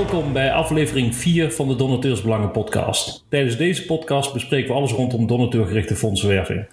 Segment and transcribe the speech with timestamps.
[0.00, 3.24] Welkom bij aflevering 4 van de Donateursbelangen podcast.
[3.28, 6.66] Tijdens deze podcast bespreken we alles rondom donateurgerichte fondsenwerving.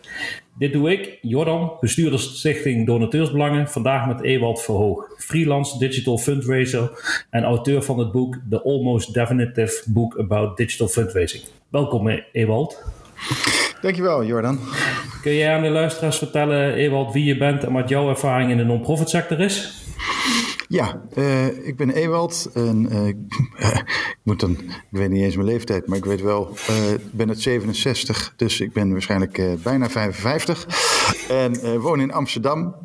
[0.57, 6.91] Dit doe ik, Jordan, bestuurder Stichting Donateursbelangen, vandaag met Ewald Verhoog, freelance digital fundraiser
[7.29, 11.43] en auteur van het boek The Almost Definitive Book About Digital Fundraising.
[11.69, 12.83] Welkom Ewald.
[13.81, 14.59] Dankjewel, Jordan.
[15.21, 18.57] Kun jij aan de luisteraars vertellen, Ewald, wie je bent en wat jouw ervaring in
[18.57, 19.76] de non-profit sector is?
[20.67, 22.49] Ja, uh, ik ben Ewald.
[22.53, 23.15] En, uh, ik,
[24.23, 27.29] moet dan, ik weet niet eens mijn leeftijd, maar ik weet wel, uh, ik ben
[27.29, 30.67] het 67, dus ik ben waarschijnlijk bijna 55.
[31.29, 32.75] En woon in Amsterdam.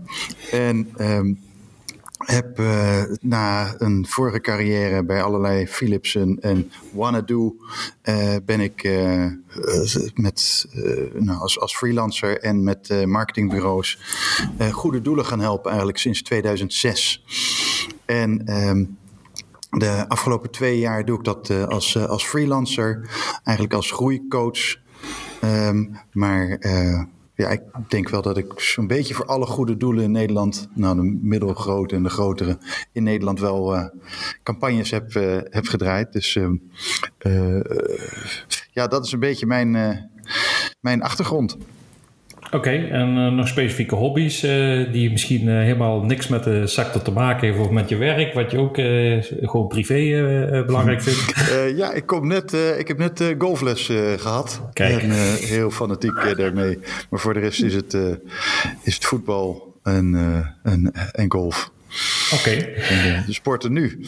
[0.50, 1.38] En um,
[2.26, 7.52] heb uh, na een vorige carrière bij allerlei Philips en, en Wanadu
[8.04, 9.26] uh, ben ik uh,
[10.14, 10.66] met,
[11.12, 13.98] nou, als, als freelancer en met marketingbureaus
[14.70, 17.24] goede doelen gaan helpen eigenlijk sinds 2006.
[18.04, 18.96] En um,
[19.70, 23.08] de afgelopen twee jaar doe ik dat als, als freelancer,
[23.44, 24.76] eigenlijk als groeicoach.
[25.44, 26.58] Um, maar
[27.42, 30.96] ja, ik denk wel dat ik zo'n beetje voor alle goede doelen in Nederland, nou
[30.96, 32.58] de middelgrote en de grotere,
[32.92, 33.84] in Nederland wel uh,
[34.42, 36.12] campagnes heb, uh, heb gedraaid.
[36.12, 37.60] Dus uh,
[38.72, 39.70] ja, dat is een beetje mijn,
[40.80, 41.56] mijn achtergrond.
[42.54, 47.02] Oké, en uh, nog specifieke hobby's uh, die misschien uh, helemaal niks met de sector
[47.02, 48.76] te maken hebben of met je werk, wat je ook
[49.50, 49.96] gewoon privé
[50.66, 51.50] belangrijk vindt?
[51.76, 53.86] ja, ik, kom net, ik heb net golfles
[54.16, 54.62] gehad.
[54.72, 55.02] Kijk.
[55.02, 56.78] En heel fanatiek daarmee.
[57.10, 57.94] Maar voor de rest is het,
[58.82, 60.14] is het voetbal en,
[60.62, 61.70] en, en golf.
[62.32, 62.50] Oké.
[62.50, 63.24] Okay.
[63.26, 64.06] De sporten nu.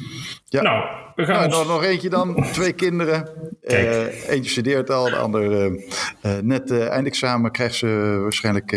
[0.48, 0.62] Ja.
[0.62, 2.46] Nou, we gaan nou, nog, eentje dan.
[2.52, 3.28] Twee kinderen.
[3.62, 5.82] Uh, eentje studeert al, de ander uh,
[6.22, 8.76] uh, net eindexamen krijgt ze waarschijnlijk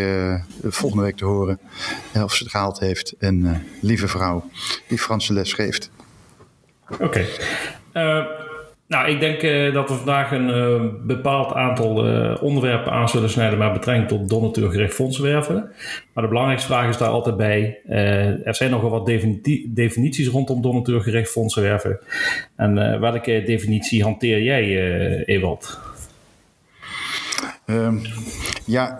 [0.63, 1.59] volgende week te horen
[2.13, 3.15] of ze het gehaald heeft.
[3.19, 4.49] En lieve vrouw
[4.87, 5.89] die Franse les geeft.
[6.99, 7.25] Oké.
[8.87, 13.29] Nou, ik denk uh, dat we vandaag een uh, bepaald aantal uh, onderwerpen aan zullen
[13.29, 15.71] snijden met betrekking tot donateurgericht fondsenwerven.
[16.13, 17.79] Maar de belangrijkste vraag is daar altijd bij.
[18.43, 19.05] er zijn nogal wat
[19.65, 21.99] definities rondom donateurgericht fondsenwerven.
[22.55, 25.79] En welke definitie hanteer jij, Ewald?
[27.65, 28.01] Um,
[28.65, 28.99] ja,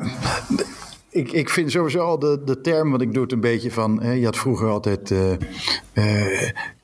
[1.09, 4.01] ik, ik vind sowieso al de, de term, want ik doe het een beetje van.
[4.01, 5.13] Hè, je had vroeger altijd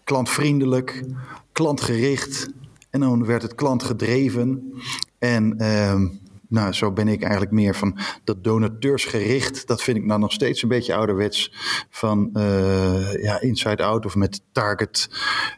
[0.03, 1.03] klantvriendelijk,
[1.51, 2.51] klantgericht.
[2.93, 4.73] En dan werd het klant gedreven.
[5.19, 6.01] En uh,
[6.47, 9.67] nou, zo ben ik eigenlijk meer van dat donateursgericht.
[9.67, 11.53] Dat vind ik nou nog steeds een beetje ouderwets.
[11.89, 15.09] Van uh, ja, inside out of met target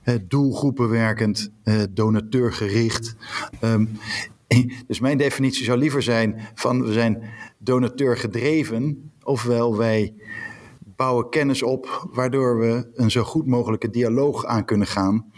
[0.06, 3.16] uh, doelgroepen werkend, uh, donateurgericht.
[3.62, 4.00] Um,
[4.88, 7.23] dus mijn definitie zou liever zijn van we zijn
[7.57, 9.12] donateur gedreven.
[9.23, 10.13] Ofwel wij
[10.95, 15.31] bouwen kennis op, waardoor we een zo goed mogelijke dialoog aan kunnen gaan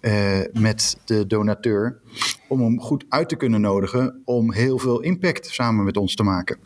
[0.00, 2.00] uh, met de donateur.
[2.48, 6.22] Om hem goed uit te kunnen nodigen om heel veel impact samen met ons te
[6.22, 6.58] maken.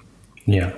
[0.44, 0.74] Ja.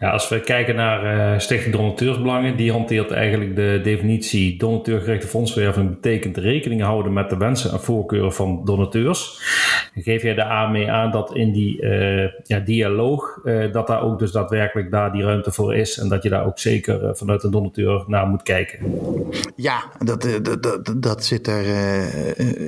[0.00, 5.90] Ja, als we kijken naar uh, Stichting Donateursbelangen, die hanteert eigenlijk de definitie donateurgerichte fondswerving
[5.90, 9.40] betekent rekening houden met de wensen en voorkeuren van donateurs.
[9.94, 14.18] geef jij daar mee aan dat in die uh, ja, dialoog, uh, dat daar ook
[14.18, 17.50] dus daadwerkelijk daar die ruimte voor is en dat je daar ook zeker vanuit een
[17.50, 18.78] donateur naar moet kijken?
[19.56, 21.64] Ja, dat, dat, dat, dat zit er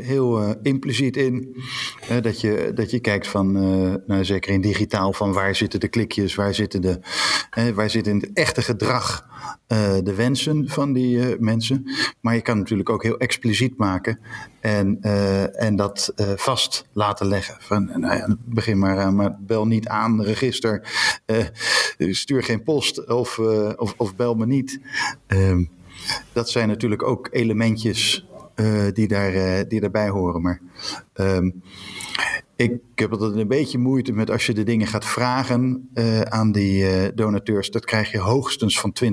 [0.03, 1.57] heel impliciet in.
[2.23, 3.53] dat, je, dat je kijkt van,
[4.07, 7.01] nou, zeker in digitaal, van waar zitten de klikjes, waar zitten de
[7.59, 9.27] uh, wij zitten in het echte gedrag,
[9.69, 11.85] uh, de wensen van die uh, mensen.
[12.21, 14.19] Maar je kan natuurlijk ook heel expliciet maken
[14.61, 15.03] en,
[15.53, 17.57] en dat vast laten leggen.
[17.59, 20.89] Van, nou ja, begin maar, maar bel niet aan, register,
[21.97, 23.39] stuur geen post of,
[23.77, 24.81] of, of, bel me niet.
[25.27, 25.65] Ehm,
[26.33, 28.27] dat zijn natuurlijk ook elementjes
[28.93, 30.43] die, daar, die daarbij horen.
[30.43, 30.61] Maar
[31.15, 31.63] um,
[32.57, 36.53] ik heb altijd een beetje moeite met als je de dingen gaat vragen uh, aan
[36.53, 37.71] die uh, donateurs.
[37.71, 39.09] Dat krijg je hoogstens van 20%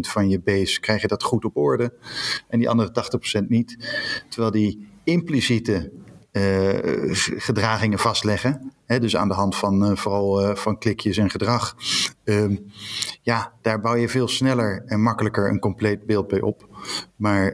[0.00, 1.92] van je base, krijg je dat goed op orde.
[2.48, 2.92] En die andere
[3.42, 3.76] 80% niet.
[4.28, 5.92] Terwijl die impliciete
[7.36, 8.72] gedragingen vastleggen.
[8.86, 11.76] Hè, dus aan de hand van vooral van klikjes en gedrag.
[12.24, 12.72] Um,
[13.22, 16.66] ja, daar bouw je veel sneller en makkelijker een compleet beeld bij op.
[17.16, 17.46] Maar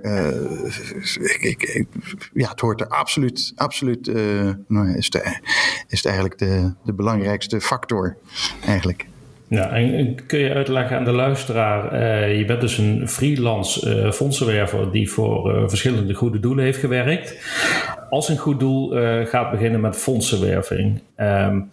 [1.22, 1.86] ik, ik,
[2.32, 4.12] ja, het hoort er absoluut, absoluut
[4.68, 5.38] nou, is, de,
[5.88, 8.16] is het eigenlijk de, de belangrijkste factor
[8.66, 9.06] eigenlijk.
[9.48, 11.98] Ja, en kun je uitleggen aan de luisteraar,
[12.28, 17.36] je bent dus een freelance uh, fondsenwerver die voor verschillende goede doelen heeft gewerkt.
[18.14, 18.90] Als een goed doel
[19.26, 21.70] gaat beginnen met fondsenwerving, um,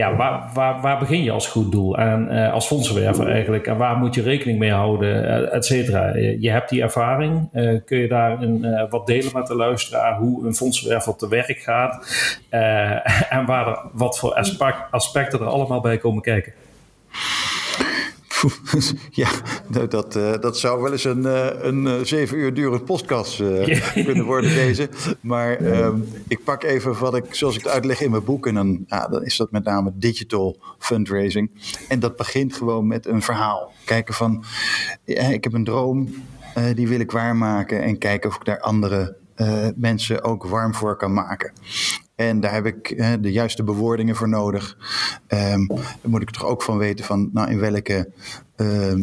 [0.00, 1.98] ja, waar, waar, waar begin je als goed doel?
[1.98, 3.66] En uh, als fondsenwerver eigenlijk.
[3.66, 6.16] En waar moet je rekening mee houden, uh, et cetera.
[6.16, 7.48] Je hebt die ervaring.
[7.52, 11.58] Uh, kun je daar een, wat delen met de luisteraar hoe een fondsenwerver te werk
[11.58, 12.06] gaat?
[13.36, 14.34] en waar wat voor
[14.90, 16.52] aspecten er allemaal bij komen kijken?
[19.22, 19.30] ja,
[19.66, 23.36] nou, dat, uh, dat zou wel eens een, uh, een uh, zeven uur durend podcast
[24.04, 24.88] kunnen worden, deze.
[25.20, 28.46] Maar um, ik pak even wat ik, zoals ik het uitleg in mijn boek.
[28.46, 31.50] En dan, ja, dan is dat met name digital fundraising.
[31.88, 33.72] En dat begint gewoon met een verhaal.
[33.84, 34.44] Kijken van,
[35.04, 36.08] ja, ik heb een droom,
[36.74, 37.82] die wil ik waarmaken.
[37.82, 39.16] En kijken of ik daar andere
[39.76, 41.52] mensen ook warm voor kan maken.
[42.20, 44.76] En daar heb ik de juiste bewoordingen voor nodig.
[45.28, 48.10] Um, daar moet ik toch ook van weten van, nou, in welke...
[48.56, 48.94] Uh,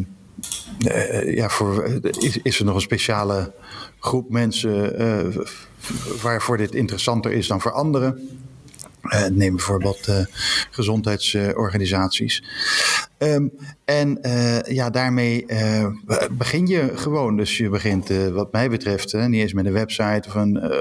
[0.79, 1.83] uh, ja, voor,
[2.19, 3.53] is, is er nog een speciale
[3.99, 5.43] groep mensen uh,
[6.21, 8.29] waarvoor dit interessanter is dan voor anderen?
[9.13, 10.25] Uh, neem bijvoorbeeld uh,
[10.71, 12.43] gezondheidsorganisaties.
[13.17, 13.51] Um,
[13.85, 15.45] en uh, ja, daarmee
[16.31, 17.37] begin je gewoon.
[17.37, 20.71] Dus je begint, wat mij betreft, niet eens met een website of, een,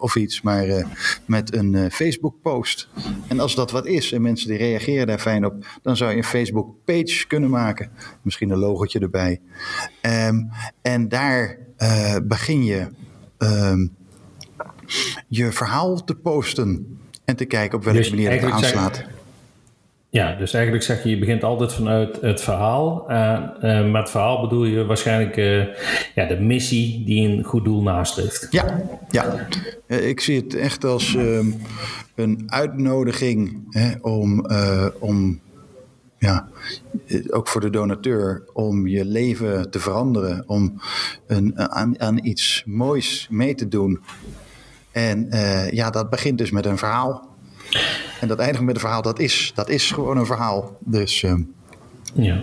[0.00, 0.86] of iets, maar
[1.26, 2.88] met een Facebook-post.
[3.28, 6.16] En als dat wat is en mensen die reageren daar fijn op, dan zou je
[6.16, 7.90] een Facebook-page kunnen maken.
[8.22, 9.40] Misschien een logotje erbij.
[10.02, 10.50] Um,
[10.82, 11.58] en daar
[12.22, 12.88] begin je
[13.38, 13.94] um,
[15.28, 16.96] je verhaal te posten.
[17.32, 18.96] En te kijken op welke dus manier het aanslaat.
[18.96, 19.06] Zeg,
[20.10, 23.08] ja, dus eigenlijk zeg je, je begint altijd vanuit het verhaal.
[23.08, 25.64] En uh, met verhaal bedoel je waarschijnlijk uh,
[26.14, 28.46] ja, de missie die een goed doel nastreeft.
[28.50, 29.46] Ja, ja.
[29.86, 31.50] Uh, ik zie het echt als ehm,
[32.14, 34.46] een uitnodiging hè, om,
[34.98, 35.40] om
[36.18, 36.48] ja,
[37.30, 40.80] ook voor de donateur, om je leven te veranderen, om
[41.26, 44.00] een, aan, aan iets moois mee te doen.
[44.92, 47.30] En uh, ja, dat begint dus met een verhaal.
[48.20, 50.76] En dat eindigt met een verhaal, dat is, dat is gewoon een verhaal.
[50.78, 51.34] Dus, uh,
[52.14, 52.40] ja.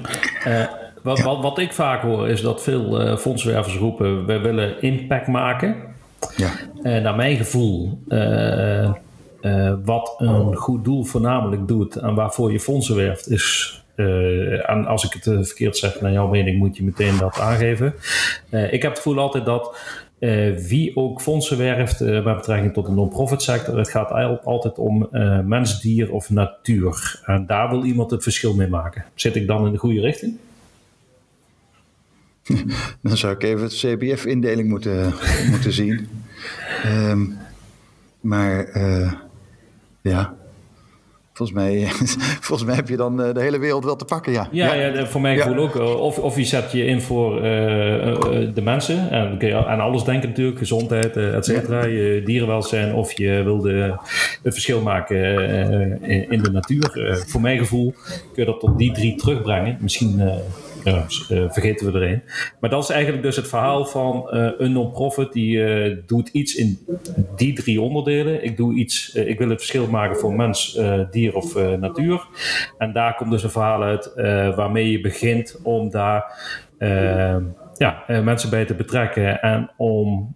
[0.48, 0.66] Uh,
[1.04, 1.24] wat, ja.
[1.24, 5.76] Wat, wat, ik vaak hoor is dat veel uh, fondswervers roepen: we willen impact maken.
[6.36, 6.52] Ja.
[7.00, 8.04] naar mijn gevoel,
[9.86, 13.78] wat een goed doel voornamelijk doet en waarvoor je fondsen werft, is
[14.66, 17.94] en als ik het verkeerd zeg, naar jouw mening, moet je meteen dat aangeven.
[18.50, 19.78] ik heb het gevoel altijd dat
[20.20, 23.78] uh, wie ook fondsen werft uh, met betrekking tot de non-profit sector.
[23.78, 27.22] Het gaat eigenlijk altijd om uh, mens, dier of natuur.
[27.26, 29.06] En daar wil iemand het verschil mee maken.
[29.14, 30.38] Zit ik dan in de goede richting?
[33.02, 35.14] Dan zou ik even het CBF-indeling moeten,
[35.50, 36.08] moeten zien.
[36.86, 37.38] Um,
[38.32, 38.80] maar
[40.02, 40.36] ja,
[41.40, 41.88] Volgens mij,
[42.48, 44.48] volgens mij heb je dan eh, de hele wereld wel te pakken, ja.
[44.52, 44.88] Ja, ja.
[44.88, 45.56] ja voor mij ja.
[45.56, 45.76] ook.
[45.76, 47.42] Eh, of, of je zet je in voor uh,
[48.54, 49.10] de mensen.
[49.10, 50.58] En dan kun je aan alles denken natuurlijk.
[50.58, 51.86] Gezondheid, et cetera.
[51.86, 52.94] Je dierenwelzijn.
[52.94, 54.00] Of je wilde
[54.44, 55.18] het verschil maken
[56.30, 57.18] in de natuur.
[57.28, 57.94] voor mijn gevoel
[58.34, 59.78] kun je dat tot die drie terugbrengen.
[59.82, 60.22] Misschien
[60.84, 62.24] ja, uh, vergeten we er een.
[62.60, 66.56] Maar dat is eigenlijk dus het verhaal van uh, een non-profit die uh, doet iets
[66.56, 66.80] in
[67.36, 68.44] die drie onderdelen.
[68.44, 70.80] Ik doe iets, ik wil het verschil maken voor mens,
[71.12, 72.28] dier of natuur.
[72.78, 74.12] En daar komt dus een verhaal uit
[74.56, 76.24] waarmee je begint om daar
[77.78, 80.36] ja, mensen bij te betrekken en om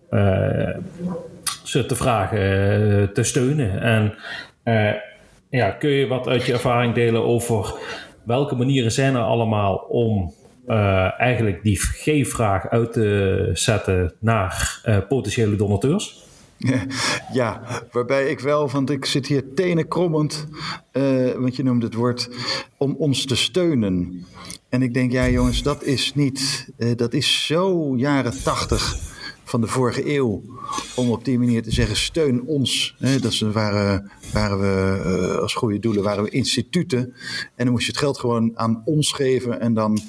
[1.64, 3.82] ze te vragen te steunen.
[3.82, 4.14] En
[5.50, 7.74] ja, kun je wat uit je ervaring delen over
[8.26, 10.34] welke manieren zijn er allemaal om
[10.68, 16.22] uh, eigenlijk die G-vraag uit te zetten naar uh, potentiële donateurs?
[17.34, 17.62] Ja,
[17.92, 20.48] waarbij ik wel, want ik zit hier tenenkrommend,
[20.94, 22.30] uh, want je noemt het woord,
[22.78, 24.26] om ons te steunen.
[24.70, 29.12] En ik denk, ja jongens, dat is niet, dat is zo jaren tachtig
[29.54, 30.44] van de vorige eeuw.
[30.96, 32.96] Om op die manier te zeggen: steun ons.
[33.00, 37.14] Hè, dat waren, waren we uh, als goede doelen waren we instituten.
[37.56, 39.60] En dan moest je het geld gewoon aan ons geven.
[39.60, 40.00] En dan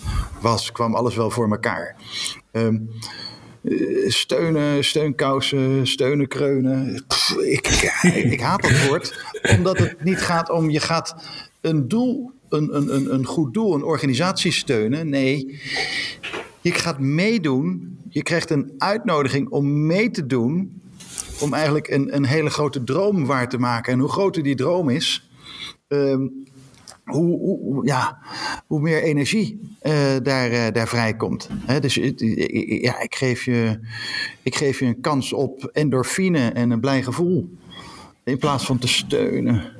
[0.41, 1.97] was, kwam alles wel voor elkaar.
[2.53, 2.91] Um,
[4.07, 7.05] steunen, steunkousen, steunen, kreunen.
[7.45, 7.67] Ik,
[8.33, 9.25] ik haat dat woord.
[9.57, 11.17] Omdat het niet gaat om je gaat
[11.61, 15.09] een doel, een, een, een goed doel, een organisatie steunen.
[15.09, 15.61] Nee,
[16.61, 17.99] je gaat meedoen.
[18.15, 20.83] Je krijgt een uitnodiging om mee te doen.
[21.41, 23.93] Om eigenlijk een, een hele grote droom waar te maken.
[23.93, 25.31] En hoe groter die droom is,
[25.89, 26.45] um,
[27.05, 28.19] hoe, hoe, ja,
[28.67, 29.93] hoe meer energie uh,
[30.23, 31.49] daar, uh, daar vrijkomt.
[31.67, 33.81] He, dus ja, ik, geef je,
[34.43, 37.51] ik geef je een kans op endorfine en een blij gevoel.
[38.25, 39.73] In plaats van te steunen.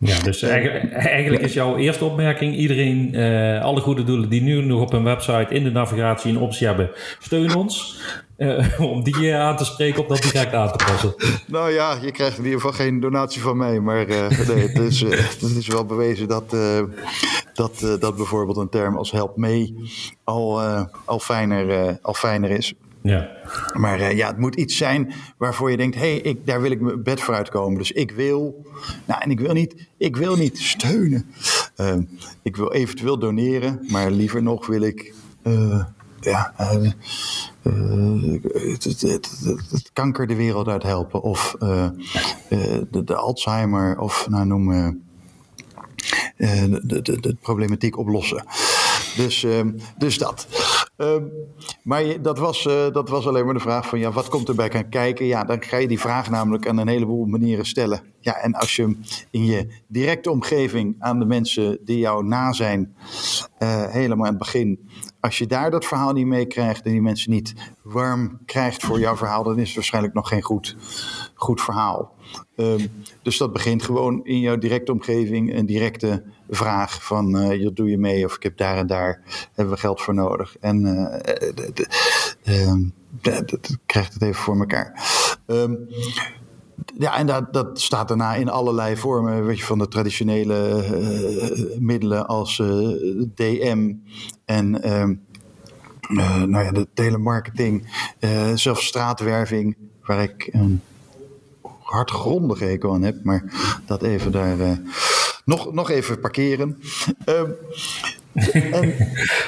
[0.00, 4.64] Ja, dus eigenlijk, eigenlijk is jouw eerste opmerking: iedereen, uh, alle goede doelen die nu
[4.64, 8.00] nog op een website in de navigatie een optie hebben, steun ons.
[8.36, 11.14] Uh, om die aan te spreken op dat direct aan te passen.
[11.46, 13.80] Nou ja, je krijgt in ieder geval geen donatie van mij.
[13.80, 16.56] Maar uh, nee, het, is, het is wel bewezen dat,
[17.52, 19.74] dat, dat bijvoorbeeld een term als help mee
[20.24, 20.60] al,
[21.04, 22.74] al, fijner, al fijner is.
[23.02, 23.30] Ja.
[23.72, 26.80] Maar uh, ja, het moet iets zijn waarvoor je denkt: hé, hey, daar wil ik
[26.80, 27.78] mijn bed voor uitkomen.
[27.78, 28.66] Dus ik wil,
[29.04, 31.26] nou, en ik wil niet, ik wil niet steunen.
[31.76, 31.96] Uh,
[32.42, 35.14] ik wil eventueel doneren, maar liever nog wil ik.
[35.42, 35.84] Uh,
[36.20, 36.52] ja,
[38.52, 38.84] het,
[39.70, 41.22] het, kanker de wereld uit helpen.
[41.22, 44.68] Of de, de, Alzheimer, of nou noem
[46.36, 48.44] de, de, de, problematiek oplossen.
[49.16, 49.46] Dus,
[49.98, 50.46] dus dat.
[50.98, 51.24] Ehm,
[51.82, 54.70] maar dat was, uh, dat was alleen maar de vraag van ja, wat komt erbij
[54.70, 55.26] gaan kijken?
[55.26, 58.02] Ja, dan ga je die vraag namelijk aan een heleboel manieren stellen.
[58.20, 58.96] Ja, en als je
[59.30, 62.94] in je directe omgeving aan de mensen die jou na zijn,
[63.58, 64.88] uh, helemaal aan het begin,
[65.20, 68.98] als je daar dat verhaal niet mee krijgt en die mensen niet warm krijgt voor
[68.98, 70.76] jouw verhaal, dan is het waarschijnlijk nog geen goed,
[71.34, 72.14] goed verhaal.
[72.56, 72.90] Um,
[73.22, 77.98] dus dat begint gewoon in jouw directe omgeving, een directe vraag van uh, doe je
[77.98, 79.22] mee of ik heb daar en daar
[79.54, 80.56] hebben we geld voor nodig.
[80.60, 82.74] En uh,
[83.86, 85.02] krijgt het even voor elkaar.
[85.46, 85.88] Um,
[86.98, 91.78] ja, en dat, dat staat daarna in allerlei vormen, weet je, van de traditionele uh,
[91.78, 93.92] middelen als uh, DM
[94.44, 95.04] en uh,
[96.44, 98.06] nou ja, de telemarketing,
[98.54, 100.80] zelfs straatwerving, waar ik een
[101.82, 103.44] hardgrondige hekel aan heb, maar
[103.86, 104.80] dat even daar
[105.44, 106.78] nog, nog even parkeren.
[108.52, 108.94] En,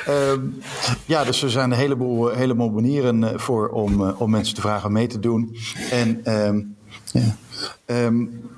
[0.09, 0.33] uh,
[1.07, 4.93] ja, dus er zijn een heleboel, heleboel manieren eh, voor om, om mensen te vragen
[4.93, 5.57] mee te doen.
[5.91, 6.25] En
[7.13, 7.37] ja,
[7.87, 8.51] um,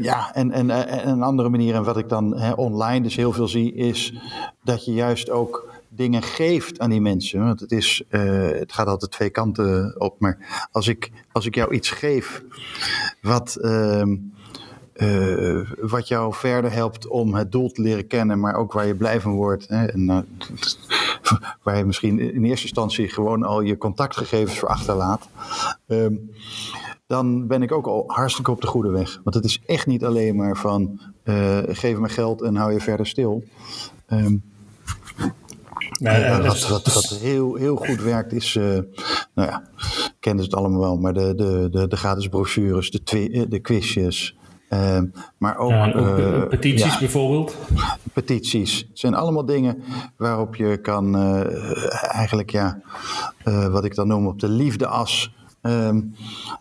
[0.00, 3.48] ja, en, en, en een andere manier, en wat ik dan online dus heel veel
[3.48, 4.14] zie, is
[4.62, 7.44] dat je juist ook dingen geeft aan die mensen.
[7.44, 10.20] Want het, is, uh, het gaat altijd twee kanten op.
[10.20, 12.42] Maar als ik, als ik jou iets geef
[13.22, 13.58] wat.
[13.60, 14.02] Uh,
[15.80, 19.20] wat jou verder helpt om het doel te leren kennen, maar ook waar je blij
[19.20, 19.68] van wordt.
[19.68, 20.18] Hè, uh,
[21.62, 25.28] waar je misschien in eerste instantie gewoon al je contactgegevens voor achterlaat.
[25.86, 26.06] Uh,
[27.08, 29.20] dan ben ik ook al hartstikke op de goede weg.
[29.24, 32.80] Want het is echt niet alleen maar van uh, geef me geld en hou je
[32.80, 33.44] verder stil.
[34.08, 34.42] Um,
[35.98, 38.78] Nee, uh, wat, wat, wat, heel, heel goed werkt is, uh,
[39.34, 39.62] nou ja,
[40.20, 44.36] kennen ze het allemaal wel, maar de, de, de, de gratis brochures, de, de quizjes,
[44.70, 45.00] uh,
[45.38, 47.56] maar ook, ja, ook uh, petities ja, bijvoorbeeld?
[48.12, 48.78] Petities.
[48.78, 49.82] Het zijn allemaal dingen
[50.16, 52.80] waarop je kan uh, eigenlijk, ja,
[53.44, 56.14] wat ik dan noem op de liefdeas, um,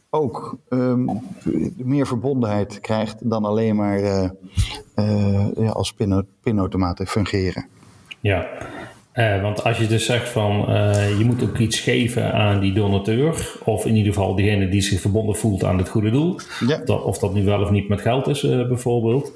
[0.10, 1.22] ook um,
[1.78, 4.00] meer verbondenheid krijgt dan alleen maar
[5.56, 5.94] ja, als
[6.42, 7.66] pinautomaten fungeren.
[8.20, 8.48] Ja,
[9.14, 10.66] uh, want als je dus zegt van
[11.18, 15.02] je moet ook iets geven aan die donateur, of in ieder geval diegene die zich
[15.02, 16.78] verbonden voelt aan het goede doel, ja.
[16.86, 19.32] dat, of dat nu wel of niet met geld is bijvoorbeeld,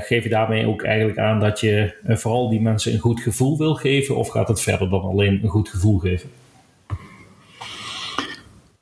[0.00, 3.74] geef je daarmee ook eigenlijk aan dat je vooral die mensen een goed gevoel wil
[3.74, 6.30] geven, of gaat het verder dan alleen een goed gevoel geven?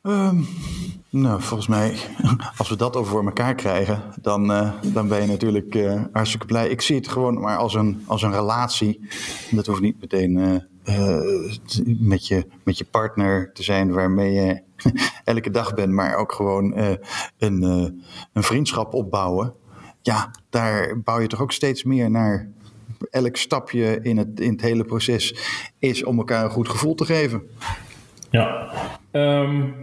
[0.09, 0.47] Um,
[1.11, 1.97] nou, volgens mij,
[2.59, 6.47] als we dat over voor elkaar krijgen, dan, uh, dan ben je natuurlijk uh, hartstikke
[6.47, 6.69] blij.
[6.69, 9.09] Ik zie het gewoon maar als een, als een relatie.
[9.51, 10.39] Dat hoeft niet meteen
[10.85, 11.53] uh,
[11.99, 14.63] met, je, met je partner te zijn waarmee je
[15.25, 16.77] elke dag bent, maar ook gewoon
[17.39, 17.63] een,
[18.33, 19.55] een vriendschap opbouwen.
[20.03, 22.49] Ja, daar bouw je toch ook steeds meer naar.
[23.11, 25.35] Elk stapje in het, in het hele proces
[25.79, 27.43] is om elkaar een goed gevoel te geven.
[28.31, 28.71] Ja,
[29.13, 29.75] um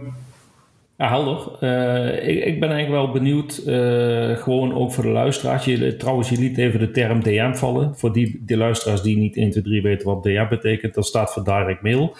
[0.98, 1.48] ja, helder.
[1.60, 5.64] Uh, ik, ik, ben eigenlijk wel benieuwd, uh, gewoon ook voor de luisteraars.
[5.64, 7.96] Je, trouwens, je liet even de term DM vallen.
[7.96, 11.32] Voor die, die luisteraars die niet 1, 2, 3 weten wat DM betekent, dat staat
[11.32, 12.16] voor direct mail.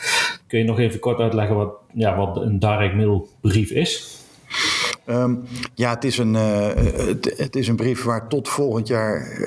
[0.47, 4.21] Kun je nog even kort uitleggen wat, ja, wat een direct mail brief is?
[5.09, 5.43] Um,
[5.75, 6.69] ja, het is, een, uh,
[7.07, 9.39] het, het, is een brief waar tot volgend jaar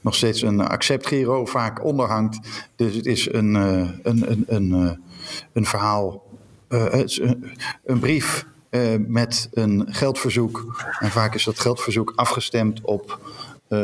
[0.00, 2.40] nog steeds een acceptgiro vaak onder hangt.
[2.76, 5.02] Dus het is een, een, een, een,
[5.52, 6.22] een verhaal
[6.68, 7.04] uh,
[7.84, 10.84] een brief uh, met een geldverzoek.
[10.98, 13.18] En vaak is dat geldverzoek afgestemd op
[13.68, 13.78] uh,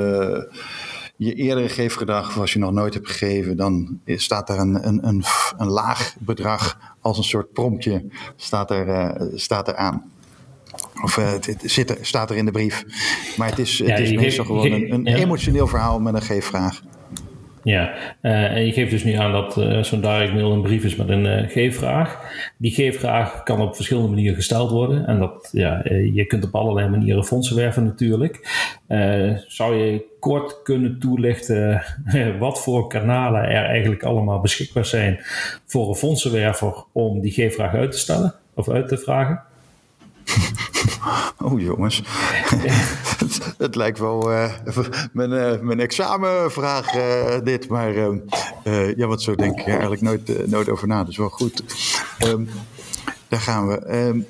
[1.17, 2.39] je eerdere geefgedrag.
[2.39, 5.25] Als je nog nooit hebt gegeven, dan staat daar een, een, een,
[5.57, 8.05] een laag bedrag als een soort promptje
[8.37, 10.13] staat er, staat er aan.
[11.03, 12.85] Of het, het zit er, staat er in de brief.
[13.37, 16.83] Maar het is, het ja, is meestal gewoon een, een emotioneel verhaal met een geefvraag.
[17.69, 20.85] Ja, uh, en je geeft dus nu aan dat uh, zo'n direct mail een brief
[20.85, 22.21] is met een uh, G-vraag.
[22.57, 25.07] Die G-vraag kan op verschillende manieren gesteld worden.
[25.07, 25.83] En dat, ja,
[26.13, 28.41] je kunt op allerlei manieren fondsen werven natuurlijk.
[29.47, 31.83] zou je kort kunnen toelichten
[32.39, 35.19] wat voor kanalen er eigenlijk allemaal beschikbaar zijn
[35.67, 39.43] voor een fondsenwerver om die G-vraag uit te stellen of uit te vragen?
[41.45, 42.03] Oh jongens,
[43.59, 44.53] het, lijkt wel uh,
[45.13, 47.95] mijn, uh, mijn examenvraag uh, dit, maar
[48.97, 51.05] ja, wat zo denk ik eigenlijk nooit, nooit over na.
[51.09, 51.63] Is wel goed.
[52.27, 52.49] Um,
[53.29, 53.97] daar gaan we.
[53.97, 54.27] Um,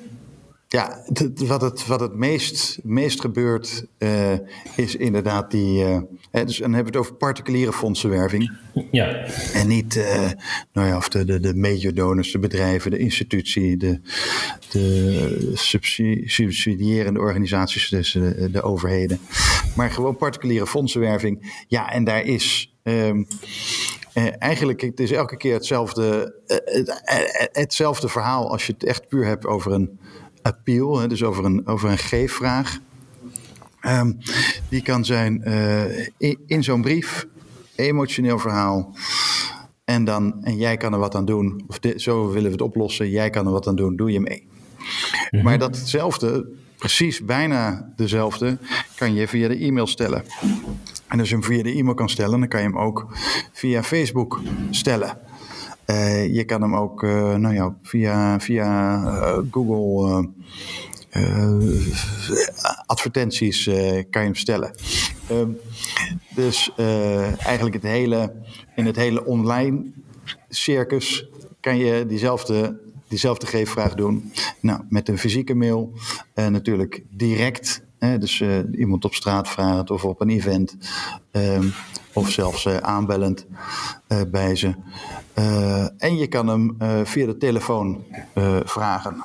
[0.71, 1.03] ja,
[1.35, 4.33] wat het, wat het meest, meest gebeurt uh,
[4.75, 5.83] is inderdaad die.
[5.83, 5.97] Uh,
[6.31, 8.57] dus dan hebben we het over particuliere fondsenwerving.
[8.91, 9.25] Ja.
[9.53, 10.29] En niet uh,
[10.73, 14.01] nou ja, of de, de, de major donors, de bedrijven, de institutie, de,
[14.71, 15.51] de
[16.25, 19.19] subsidierende organisaties, dus de, de overheden.
[19.75, 21.63] Maar gewoon particuliere fondsenwerving.
[21.67, 22.73] Ja, en daar is.
[22.83, 23.27] Um,
[24.13, 26.57] uh, eigenlijk het is elke keer hetzelfde, uh,
[27.51, 29.99] hetzelfde verhaal als je het echt puur hebt over een
[30.41, 32.79] appeal, hè, dus over een, over een geefvraag.
[33.85, 34.17] Um,
[34.69, 37.27] die kan zijn uh, in, zo'n brief,
[37.75, 38.95] emotioneel verhaal.
[39.85, 41.63] En, dan, en jij kan er wat aan doen.
[41.67, 43.09] Of zo willen we het oplossen.
[43.09, 43.95] Jij kan er wat aan doen.
[43.95, 44.47] Doe je mee.
[44.47, 45.41] Mm-hmm.
[45.49, 48.57] Maar datzelfde, precies bijna dezelfde,
[48.95, 50.23] kan je via de e-mail stellen.
[51.07, 53.07] En als je hem via de e-mail kan stellen, dan kan je hem ook
[53.51, 55.17] via Facebook stellen.
[55.89, 60.29] Uh, je kan hem ook uh, nou ja, via, via uh, Google
[62.85, 63.63] advertenties
[64.09, 64.71] kan je hem stellen.
[65.29, 65.49] Ehm,
[66.35, 66.71] dus
[67.37, 68.33] eigenlijk het hele,
[68.75, 69.83] in het hele online
[70.49, 71.29] circus
[71.59, 74.33] kan je diezelfde, diezelfde geefvraag doen.
[74.59, 75.93] Nou, met een fysieke mail
[76.35, 80.77] natuurlijk direct dus uh, iemand op straat vragen of op een event.
[81.31, 81.73] Um,
[82.13, 83.45] of zelfs uh, aanbellend
[84.07, 84.73] uh, bij ze.
[85.97, 88.03] en je kan hem via de telefoon
[88.63, 89.23] vragen.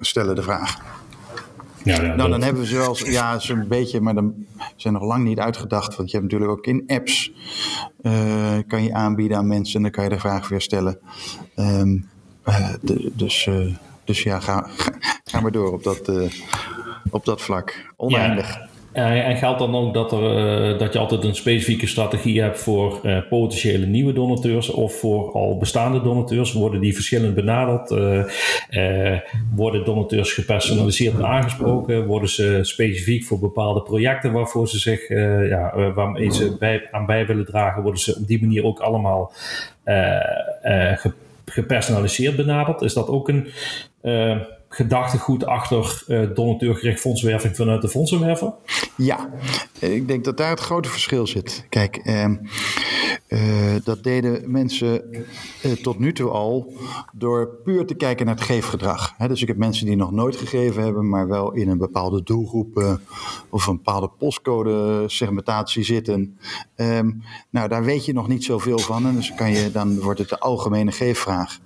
[0.00, 0.78] Stellen de vraag.
[1.84, 4.34] Ja, ja, nou, dan hebben we zelfs, ja, zo'n beetje, maar dan
[4.76, 5.96] zijn nog lang niet uitgedacht.
[5.96, 7.32] Want je hebt natuurlijk ook in apps,
[8.66, 10.98] kan je aanbieden aan mensen en dan kan je de vraag weer stellen.
[11.56, 12.08] Um,
[12.80, 13.48] de, dus,
[14.04, 14.68] dus ja, ga,
[15.24, 16.10] ga, maar door op dat,
[17.10, 17.92] op dat vlak.
[17.96, 18.58] Oneindig.
[18.58, 18.68] Ja.
[18.92, 23.00] En geldt dan ook dat, er, uh, dat je altijd een specifieke strategie hebt voor
[23.02, 26.52] uh, potentiële nieuwe donateurs of voor al bestaande donateurs?
[26.52, 27.90] Worden die verschillend benaderd?
[27.90, 29.18] Uh,
[29.54, 32.06] worden donateurs gepersonaliseerd aangesproken?
[32.06, 35.08] Worden ze specifiek voor bepaalde projecten waarvoor ze zich
[35.48, 37.82] ja, waarmee ze bij, aan bij willen dragen?
[37.82, 39.32] Worden ze op die manier ook allemaal
[41.44, 42.82] gepersonaliseerd benaderd?
[42.82, 43.48] Is dat ook een
[44.72, 48.52] gedachtegoed achter uh, donateurgericht fondswerving vanuit de fondsenwerver?
[48.96, 49.30] Ja,
[49.78, 51.66] ik denk dat daar het grote verschil zit.
[51.68, 52.24] Kijk, uh,
[53.28, 55.04] uh, dat deden mensen
[55.64, 56.72] uh, tot nu toe al
[57.12, 59.16] door puur te kijken naar het geefgedrag.
[59.16, 62.98] Dus ik heb mensen die nog nooit gegeven hebben, maar wel in een bepaalde doelgroep
[63.48, 66.38] of een bepaalde postcode segmentatie zitten.
[66.76, 70.18] Um, nou, daar weet je nog niet zoveel van en dus kan je, dan wordt
[70.18, 71.58] het de algemene geefvraag.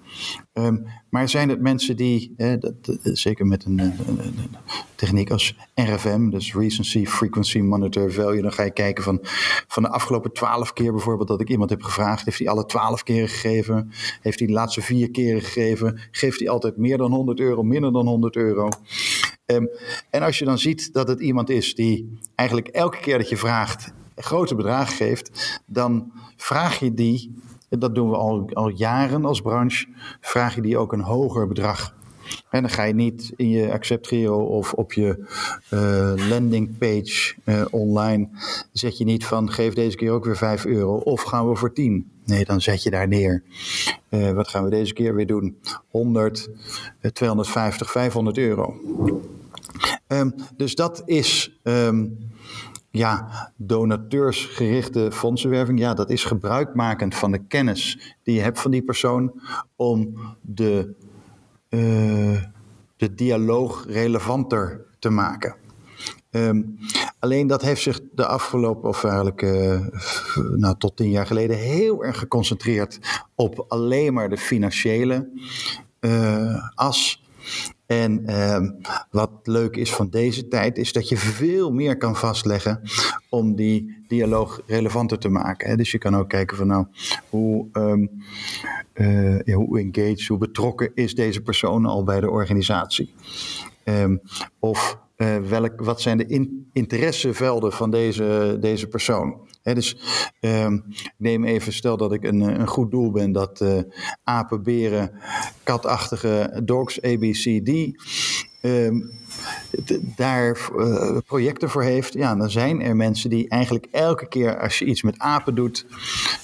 [0.53, 3.95] Um, maar zijn het mensen die, eh, dat, zeker met een, een,
[4.95, 9.19] techniek als RFM, dus Recency Frequency Monitor Value, dan ga je kijken van,
[9.69, 13.03] van de afgelopen twaalf keer bijvoorbeeld dat ik iemand heb gevraagd, heeft hij alle twaalf
[13.03, 13.91] keren gegeven?
[14.21, 16.01] Heeft hij de laatste vier keren gegeven?
[16.11, 18.69] Geeft hij altijd meer dan 100 euro, minder dan 100 euro?
[19.47, 19.69] Um,
[20.11, 23.37] en als je dan ziet dat het iemand is die eigenlijk elke keer dat je
[23.37, 27.35] vraagt grote bedragen geeft, dan vraag je die
[27.79, 29.87] dat doen we al, al jaren als branche,
[30.21, 31.95] vraag je die ook een hoger bedrag.
[32.51, 35.25] En dan ga je niet in je Accept Giro of op je
[35.71, 38.29] uh, landing page uh, online,
[38.73, 41.73] zet je niet van geef deze keer ook weer 5 euro of gaan we voor
[41.73, 42.11] 10.
[42.25, 43.43] Nee, dan zet je daar neer.
[44.11, 45.59] Uh, wat gaan we deze keer weer doen?
[45.91, 46.49] 100,
[47.13, 48.75] 250, 500 euro.
[50.09, 52.19] Um, dus dat is um,
[52.97, 58.83] ja, donateursgerichte fondsenwerving, ja, dat is gebruikmakend van de kennis die je hebt van die
[58.83, 59.41] persoon
[59.77, 60.95] om de,
[61.69, 62.43] uh,
[62.97, 65.57] de dialoog relevanter te maken.
[66.31, 66.79] Um,
[67.19, 69.87] alleen dat heeft zich de afgelopen, of eigenlijk uh,
[70.57, 72.99] nou, tot tien jaar geleden, heel erg geconcentreerd
[73.35, 75.29] op alleen maar de financiële
[76.01, 77.23] uh, as.
[77.87, 78.71] En uh,
[79.11, 82.81] wat leuk is van deze tijd, is dat je veel meer kan vastleggen
[83.29, 85.69] om die dialoog relevanter te maken.
[85.69, 85.77] Hè?
[85.77, 86.87] Dus je kan ook kijken van nou,
[87.31, 87.69] hoe,
[88.95, 93.15] uh, ja, hoe engaged, hoe betrokken is deze persoon al bij de organisatie.
[93.85, 94.21] Um,
[94.59, 94.99] of
[95.49, 99.49] welk, wat zijn de in, interessevelden van deze, deze persoon.
[99.63, 99.97] dus
[100.41, 100.85] um,
[101.17, 103.79] neem even, stel dat ik een, een goed doel ben, dat uh,
[104.25, 105.11] apen, beren,
[105.63, 107.71] katachtige dogs, ABCD.
[108.63, 109.23] Um,
[110.17, 114.79] daar uh, projecten voor heeft, ja, dan zijn er mensen die eigenlijk elke keer als
[114.79, 115.87] je iets met apen doet,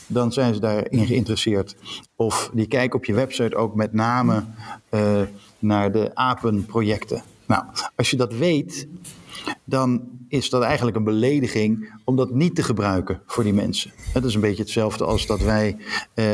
[0.07, 1.77] dan zijn ze daarin geïnteresseerd.
[2.17, 4.45] Of die kijken op je website ook met name
[5.59, 7.23] naar de apenprojecten.
[7.51, 7.65] Nou,
[7.97, 8.89] als je dat weet,
[9.65, 13.93] dan is dat eigenlijk een belediging om dat niet te gebruiken voor die mensen.
[14.13, 15.77] Het is een beetje hetzelfde als dat wij,
[16.15, 16.25] uh,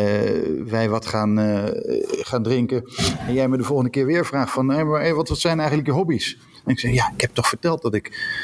[0.67, 1.65] wij wat gaan, uh,
[2.09, 2.85] gaan drinken
[3.27, 6.39] en jij me de volgende keer weer vraagt van wat, wat zijn eigenlijk je hobby's?
[6.65, 8.35] En ik zeg ja, ik heb toch verteld dat ik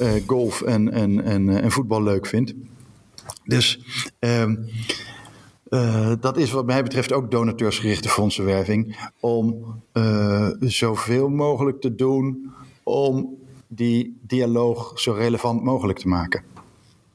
[0.00, 2.54] uh, golf en, en, en, en voetbal leuk vind.
[3.44, 3.80] Dus
[5.70, 9.10] uh, dat is wat mij betreft ook donateursgerichte fondsenwerving.
[9.20, 12.52] Om uh, zoveel mogelijk te doen
[12.82, 16.42] om die dialoog zo relevant mogelijk te maken.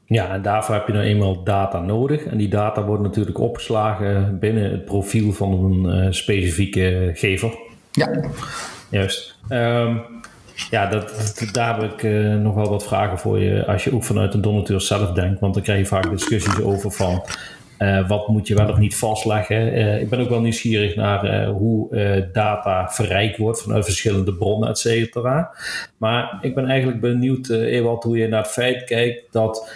[0.06, 2.26] Ja, en daarvoor heb je nou eenmaal data nodig.
[2.26, 7.58] En die data wordt natuurlijk opgeslagen binnen het profiel van een uh, specifieke gever.
[7.92, 8.24] Ja.
[8.90, 9.36] Juist.
[9.50, 10.02] Um,
[10.70, 13.66] ja, dat, daar heb ik uh, nog wel wat vragen voor je.
[13.66, 15.40] Als je ook vanuit een donateur zelf denkt.
[15.40, 17.24] Want dan krijg je vaak discussies over van
[17.80, 19.78] uh, wat moet je wel of niet vastleggen?
[19.78, 24.70] Uh, ik ben ook wel nieuwsgierig naar uh, hoe data verrijkt wordt vanuit verschillende bronnen,
[24.70, 25.52] et cetera.
[25.98, 29.70] Maar ik ben eigenlijk benieuwd, Ewald, hoe je naar het feit kijkt dat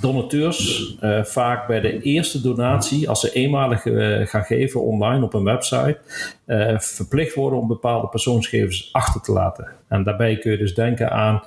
[0.00, 3.82] donateurs vaak bij de eerste donatie, als ze eenmalig
[4.30, 5.98] gaan geven online op een website,
[6.76, 9.68] verplicht worden om bepaalde persoonsgegevens achter te laten.
[9.88, 11.42] En daarbij kun je dus denken aan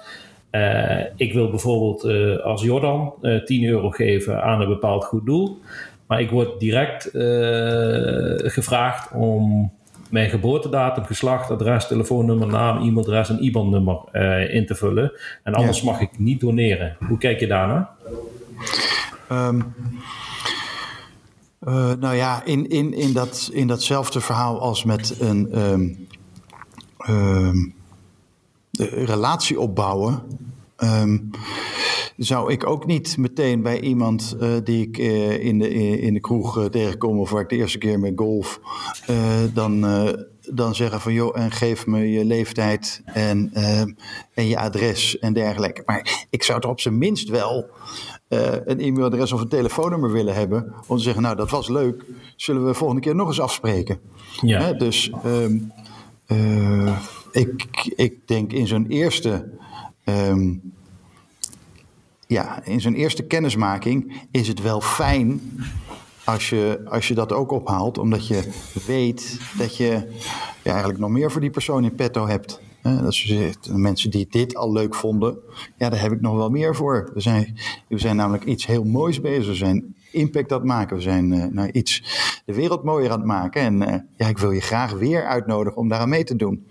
[0.51, 5.05] uh, ik wil bijvoorbeeld uh, als Jordan uh, eh, 10 euro geven aan een bepaald
[5.05, 5.60] goed doel.
[6.07, 7.10] Maar ik word direct
[8.53, 9.71] gevraagd om
[10.10, 14.15] mijn geboortedatum, geslacht, adres, telefoonnummer, naam, e-mailadres en IBAN-nummer
[14.51, 15.12] in te vullen.
[15.43, 15.86] En anders ja.
[15.86, 16.97] mag ik niet doneren.
[17.07, 17.89] Hoe kijk je daarnaar?
[19.31, 19.73] Um,
[21.99, 25.60] nou ja, in, in, in, dat, in datzelfde verhaal als met een.
[25.60, 26.07] Um,
[27.10, 27.75] um,
[28.85, 30.21] relatie opbouwen.
[30.83, 31.29] Um,
[32.17, 36.19] zou ik ook niet meteen bij iemand uh, die ik uh, in, de, in de
[36.19, 38.59] kroeg uh, tegenkom of waar ik de eerste keer met golf,
[39.53, 39.85] dan,
[40.51, 43.91] dan zeggen van joh, en geef me je leeftijd en, ehm,
[44.33, 45.83] en je adres en dergelijke.
[45.85, 47.69] Maar ik zou toch op zijn minst wel
[48.29, 52.03] een e-mailadres of een telefoonnummer willen hebben om te zeggen, nou dat was leuk,
[52.35, 53.99] zullen we volgende keer nog eens afspreken.
[54.41, 54.73] Ja.
[54.73, 55.71] dus um,
[57.38, 59.50] ik, ik denk in zo'n eerste.
[60.06, 60.73] Um,
[62.28, 65.41] ja, in zo'n eerste kennismaking is het wel fijn
[66.26, 68.52] als je, als je dat ook ophaalt, omdat je
[68.86, 69.91] weet dat je
[70.63, 72.62] ja, eigenlijk nog meer voor die persoon in petto hebt.
[72.82, 75.38] Dat de mensen die dit al leuk vonden,
[75.78, 77.12] ja, daar heb ik nog wel meer voor.
[77.13, 79.47] We zijn, we zijn namelijk iets heel moois bezig.
[79.47, 80.95] We zijn impact het maken.
[80.95, 82.03] We zijn uh, iets
[82.45, 83.61] de wereld mooier aan het maken.
[83.61, 86.67] En uh, ja, ik wil je graag weer uitnodigen om daaraan mee te doen.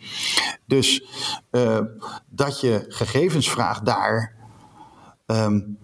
[0.67, 1.05] Dus
[1.51, 1.81] uh,
[2.29, 4.35] dat je gegevens vraagt daar,
[5.27, 5.79] um,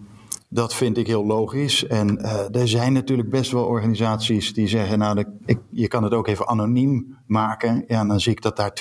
[0.48, 1.86] dat vind ik heel logisch.
[1.86, 2.18] En
[2.52, 6.48] er zijn natuurlijk best wel organisaties die zeggen, nou, ik, je kan het ook even
[6.48, 7.84] anoniem maken.
[7.86, 8.72] Ja, dan zie ik dat daar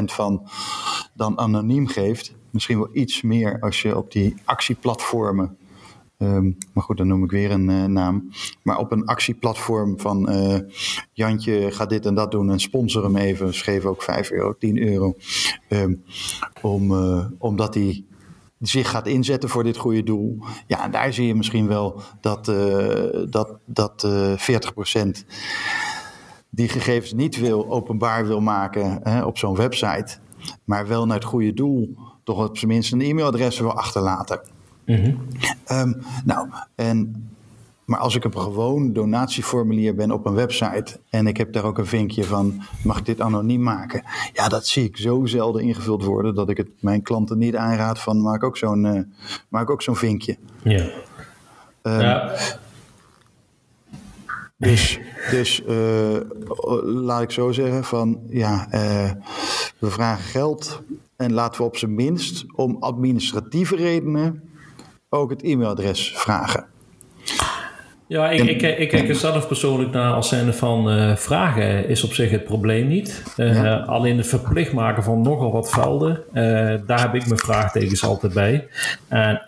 [0.00, 0.48] 2% van
[1.14, 2.34] dan anoniem geeft.
[2.50, 5.56] Misschien wel iets meer als je op die actieplatformen
[6.22, 8.30] Um, maar goed, dan noem ik weer een uh, naam.
[8.62, 10.58] Maar op een actieplatform van uh,
[11.12, 13.54] Jantje gaat dit en dat doen en sponsor hem even.
[13.54, 15.16] Schreef ook 5 euro, 10 euro.
[15.68, 16.02] Um,
[16.62, 18.04] om, uh, omdat hij
[18.60, 20.38] zich gaat inzetten voor dit goede doel.
[20.66, 22.44] Ja, en daar zie je misschien wel dat,
[23.30, 25.24] dat, dat 40%
[26.50, 30.18] die gegevens niet wil, openbaar wil maken hè, op zo'n website.
[30.64, 34.40] Maar wel naar het goede doel toch op zijn minst een e-mailadres wil achterlaten.
[34.86, 35.18] Mm
[35.70, 37.26] um, nou, en,
[37.84, 41.64] maar als ik op een gewoon donatieformulier ben op een website en ik heb daar
[41.64, 44.02] ook een vinkje van, mag ik dit anoniem maken?
[44.32, 47.98] Ja, dat zie ik zo zelden ingevuld worden dat ik het mijn klanten niet aanraad
[47.98, 49.00] van, maak ook zo'n, uh,
[49.48, 50.36] maak ook zo'n vinkje.
[50.62, 50.90] Ja.
[51.82, 52.34] Um, ja.
[54.56, 56.20] Dus, dus uh,
[56.82, 59.10] laat ik zo zeggen van, ja, uh,
[59.78, 60.82] we vragen geld
[61.16, 64.51] en laten we op zijn minst om administratieve redenen
[65.14, 66.64] ook het e-mailadres vragen.
[68.06, 72.04] Ja, ik, ik, ik, kijk er zelf persoonlijk naar als zijnde van uh, vragen is
[72.04, 73.22] op zich het probleem niet.
[73.36, 76.34] Uh, Alleen het verplicht maken van nogal wat velden, uh,
[76.86, 78.66] daar heb ik mijn vraagtekens altijd bij.
[79.08, 79.42] En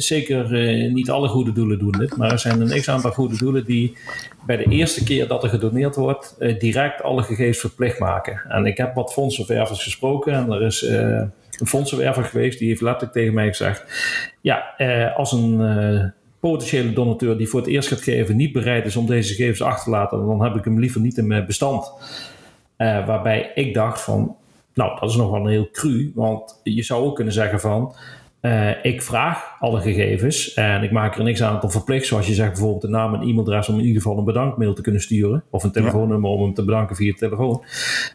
[0.00, 0.52] zeker
[0.92, 3.96] niet alle goede doelen doen dit, maar er zijn een x-aantal goede doelen die
[4.46, 8.40] bij de eerste keer dat er gedoneerd wordt, direct alle gegevens verplicht maken.
[8.48, 10.86] En ik heb wat fondsenververs gesproken en er is
[11.60, 13.84] een fondsenwerver geweest, die heeft letterlijk tegen mij gezegd:
[14.40, 16.04] Ja, eh, als een eh,
[16.40, 19.84] potentiële donateur die voor het eerst gaat geven niet bereid is om deze gegevens achter
[19.84, 21.92] te laten, dan heb ik hem liever niet in mijn bestand.
[22.78, 24.36] Uh, waarbij ik dacht van,
[24.74, 27.94] nou, dat is nog wel een heel cru, want je zou ook kunnen zeggen van,
[28.82, 32.52] ik vraag alle gegevens en ik maak er niks aan om verplicht, zoals je zegt
[32.52, 35.64] bijvoorbeeld de naam en e-mailadres om in ieder geval een bedankmail te kunnen sturen of
[35.64, 37.64] een telefoonnummer om hem te bedanken via telefoon.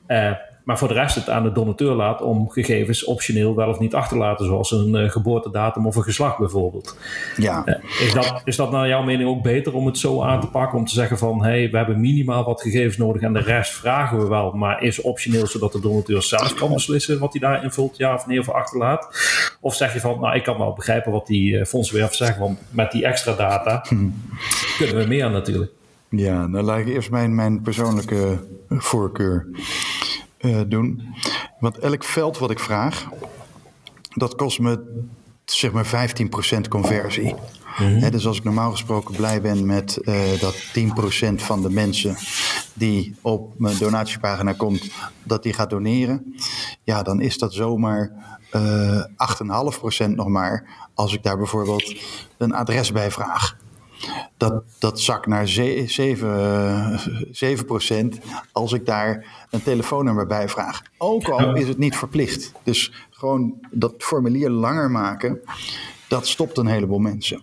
[0.08, 0.32] Uh,
[0.64, 3.94] maar voor de rest het aan de donateur laat om gegevens optioneel wel of niet
[3.94, 6.98] achter te laten, zoals een uh, geboortedatum of een geslacht bijvoorbeeld.
[7.38, 7.64] Ja.
[7.66, 10.48] Uh, is, dat, is dat naar jouw mening ook beter om het zo aan te
[10.48, 10.78] pakken?
[10.78, 13.72] Om te zeggen van, hé, hey, we hebben minimaal wat gegevens nodig en de rest
[13.72, 17.64] vragen we wel, maar is optioneel zodat de donateur zelf kan beslissen wat hij daar
[17.64, 19.08] invult, ja of nee of achterlaat?
[19.62, 22.60] Of zeg je van, nou, ik kan wel begrijpen wat die uh, fondsenwerf zegt, want
[22.70, 23.86] met die extra data
[24.78, 25.72] kunnen we meer natuurlijk.
[26.10, 29.48] Ja, dan laat ik eerst mijn, mijn persoonlijke voorkeur
[30.40, 31.02] uh, doen.
[31.60, 33.08] Want elk veld wat ik vraag,
[34.10, 35.04] dat kost me
[35.46, 36.10] zeg maar
[36.66, 37.36] 15% conversie.
[37.78, 37.98] Mm-hmm.
[37.98, 42.16] He, dus als ik normaal gesproken blij ben met uh, dat 10% van de mensen
[42.74, 44.90] die op mijn donatiepagina komt,
[45.24, 46.36] dat die gaat doneren,
[46.84, 48.12] ja, dan is dat zomaar
[48.56, 49.04] uh,
[50.04, 51.96] 8,5% nog maar als ik daar bijvoorbeeld
[52.38, 53.58] een adres bij vraag.
[54.38, 55.90] Dat, dat zakt naar 7,
[57.32, 58.12] 7
[58.52, 60.82] als ik daar een telefoonnummer bij vraag.
[60.98, 62.52] Ook al is het niet verplicht.
[62.64, 65.42] Dus gewoon dat formulier langer maken,
[66.08, 67.42] dat stopt een heleboel mensen.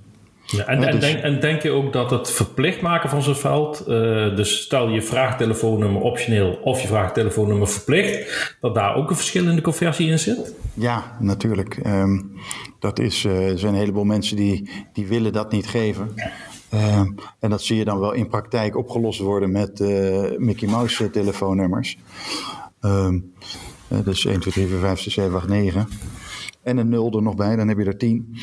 [0.50, 3.84] Ja, en, en, denk, en, denk, je ook dat het verplicht maken van zo'n veld,
[3.88, 9.10] uh, dus stel je vraagt telefoonnummer optioneel of je vraagt telefoonnummer verplicht, dat daar ook
[9.10, 10.54] een verschillende conversie in zit?
[10.74, 11.80] Ja, natuurlijk.
[11.86, 12.32] Um,
[12.78, 16.14] dat is, uh, er zijn een heleboel mensen die, die willen dat niet geven.
[16.74, 17.00] Uh,
[17.38, 21.98] en dat zie je dan wel in praktijk opgelost worden met uh, Mickey Mouse telefoonnummers.
[22.80, 23.32] Um,
[24.04, 25.88] dus 1, 2, 3, 4, 5, 6, 7, 8, 9.
[26.70, 28.36] En een 0 er nog bij, dan heb je er 10.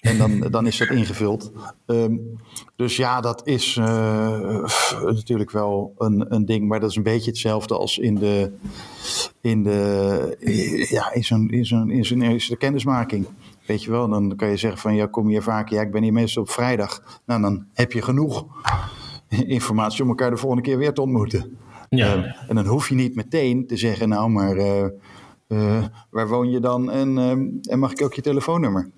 [0.00, 1.52] En dan, dan is dat ingevuld.
[1.86, 2.38] Um,
[2.76, 4.64] dus ja, dat is uh,
[5.04, 6.68] natuurlijk wel een, een ding.
[6.68, 8.52] Maar dat is een beetje hetzelfde als in de,
[9.40, 13.26] in de, ja, in zo'n, in zo'n, in zo'n eerste kennismaking.
[13.66, 15.68] Weet je wel, dan kan je zeggen van ja, kom hier vaak.
[15.68, 17.20] Ja, ik ben hier meestal op vrijdag.
[17.26, 18.46] Nou, dan heb je genoeg
[19.28, 21.58] informatie om elkaar de volgende keer weer te ontmoeten.
[21.88, 22.14] Ja.
[22.14, 24.84] Um, en dan hoef je niet meteen te zeggen, nou, maar uh,
[25.52, 28.90] uh, waar woon je dan en, uh, en mag ik ook je telefoonnummer?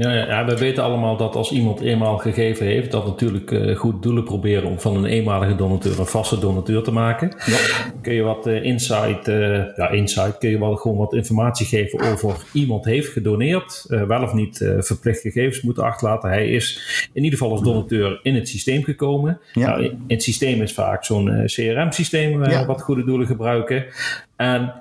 [0.00, 3.76] Ja, ja, ja, we weten allemaal dat als iemand eenmaal gegeven heeft, dat natuurlijk uh,
[3.76, 7.34] goed doelen proberen om van een eenmalige donateur een vaste donateur te maken.
[7.46, 7.56] Ja.
[8.02, 12.00] Kun je wat uh, insight, uh, ja, insight, kun je wel gewoon wat informatie geven
[12.00, 16.28] over iemand heeft gedoneerd, wel of niet verplicht gegevens moeten achterlaten.
[16.28, 16.80] Hij is
[17.12, 19.40] in ieder geval als donateur in het systeem gekomen.
[19.52, 19.68] Ja.
[19.68, 23.84] Nou, in het systeem is vaak zo'n CRM-systeem wat goede doelen gebruiken.
[24.36, 24.72] En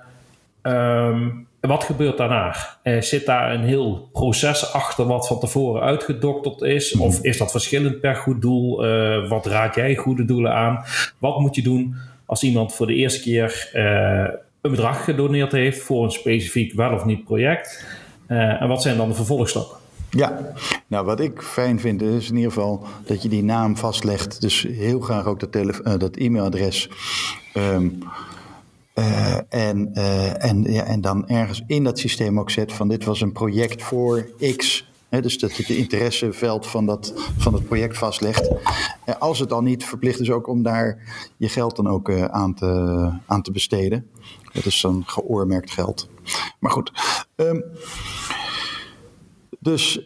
[0.61, 2.55] um, wat gebeurt daarna?
[2.83, 6.93] Uh, zit daar een heel proces achter wat van tevoren uitgedokterd is?
[6.93, 7.01] Mm.
[7.01, 8.85] Of is dat verschillend per goed doel?
[8.85, 10.83] Uh, wat raad jij goede doelen aan?
[11.17, 11.95] Wat moet je doen
[12.25, 16.93] als iemand voor de eerste keer uh, een bedrag gedoneerd heeft voor een specifiek wel
[16.93, 17.97] of niet project?
[18.27, 19.77] en wat zijn dan de vervolgstappen?
[20.09, 20.53] Ja,
[20.87, 24.41] nou wat ik fijn vind is in ieder geval dat je die naam vastlegt.
[24.41, 26.89] Dus heel graag ook dat, dat e-mailadres.
[27.53, 28.03] Um,
[28.99, 33.03] uh, en, uh, en, ja, en dan ergens in dat systeem ook zet van dit
[33.03, 34.87] was een project voor X.
[35.09, 38.49] He, dus dat je het interesseveld van dat, van het project vastlegt.
[38.49, 40.97] Uh, als het dan niet verplicht is ook om daar
[41.37, 44.09] je geld dan ook aan, te, aan te besteden.
[44.53, 46.09] Dat is dan geoormerkt geld.
[46.59, 46.91] Maar goed.
[47.35, 47.63] Um,
[49.59, 49.99] dus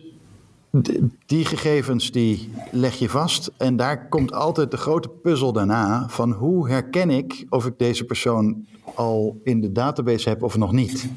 [1.26, 6.32] die gegevens die leg je vast en daar komt altijd de grote puzzel daarna van
[6.32, 11.10] hoe herken ik of ik deze persoon al in de database heb of nog niet.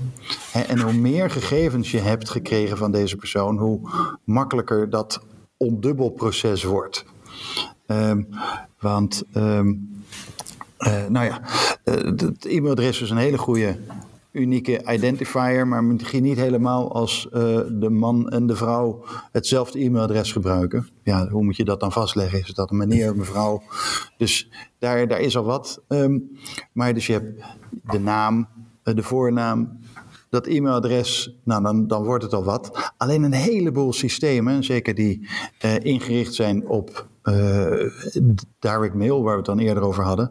[0.66, 3.80] En hoe meer gegevens je hebt gekregen van deze persoon, hoe
[4.24, 5.20] makkelijker dat
[5.56, 7.04] ondubbelproces wordt.
[7.86, 8.28] Um,
[8.80, 10.02] want um,
[10.78, 11.40] uh, nou ja,
[11.84, 13.76] het e-mailadres is een hele goede
[14.36, 17.40] unieke identifier, maar misschien niet helemaal als uh,
[17.72, 20.88] de man en de vrouw hetzelfde e-mailadres gebruiken.
[21.02, 22.38] Ja, hoe moet je dat dan vastleggen?
[22.38, 23.62] Is dat een meneer, mevrouw?
[24.16, 25.82] Dus daar, daar is al wat.
[25.88, 26.30] Um,
[26.72, 27.42] maar dus je hebt
[27.90, 28.48] de naam,
[28.82, 29.78] de voornaam,
[30.30, 32.92] dat e-mailadres, nou dan, dan wordt het al wat.
[32.96, 35.28] Alleen een heleboel systemen, zeker die
[35.64, 37.06] uh, ingericht zijn op
[38.58, 40.30] direct mail, waar we het dan eerder over hadden,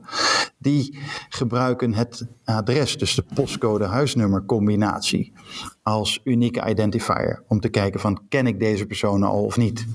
[0.58, 5.34] die gebruiken het adres, dus de postcode-huisnummer combinatie,
[5.84, 7.44] als unieke identifier.
[7.48, 9.86] Om te kijken van, ken ik deze persoon al of niet?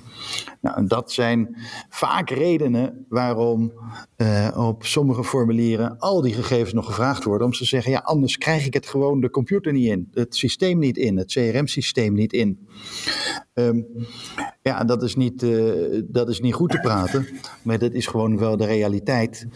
[0.61, 1.57] Nou, dat zijn
[1.89, 3.73] vaak redenen waarom
[4.55, 7.47] op sommige formulieren al die gegevens nog gevraagd worden.
[7.47, 10.79] Om te zeggen, ja, anders krijg ik het gewoon de computer niet in, het systeem
[10.79, 12.69] niet in, het CRM-systeem niet in.
[13.55, 13.87] Um,
[14.63, 17.27] ja, dat is, niet, uh, dat is niet goed te praten,
[17.63, 19.47] maar dat is gewoon wel de realiteit.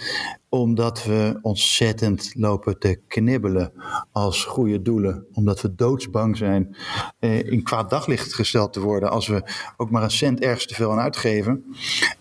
[0.54, 3.72] Omdat we ontzettend lopen te knibbelen
[4.12, 5.26] als goede doelen.
[5.32, 6.76] Omdat we doodsbang zijn
[7.20, 9.42] uh, in kwaad daglicht gesteld te worden als we
[9.76, 11.64] ook maar een cent ergens te veel aan uitgeven.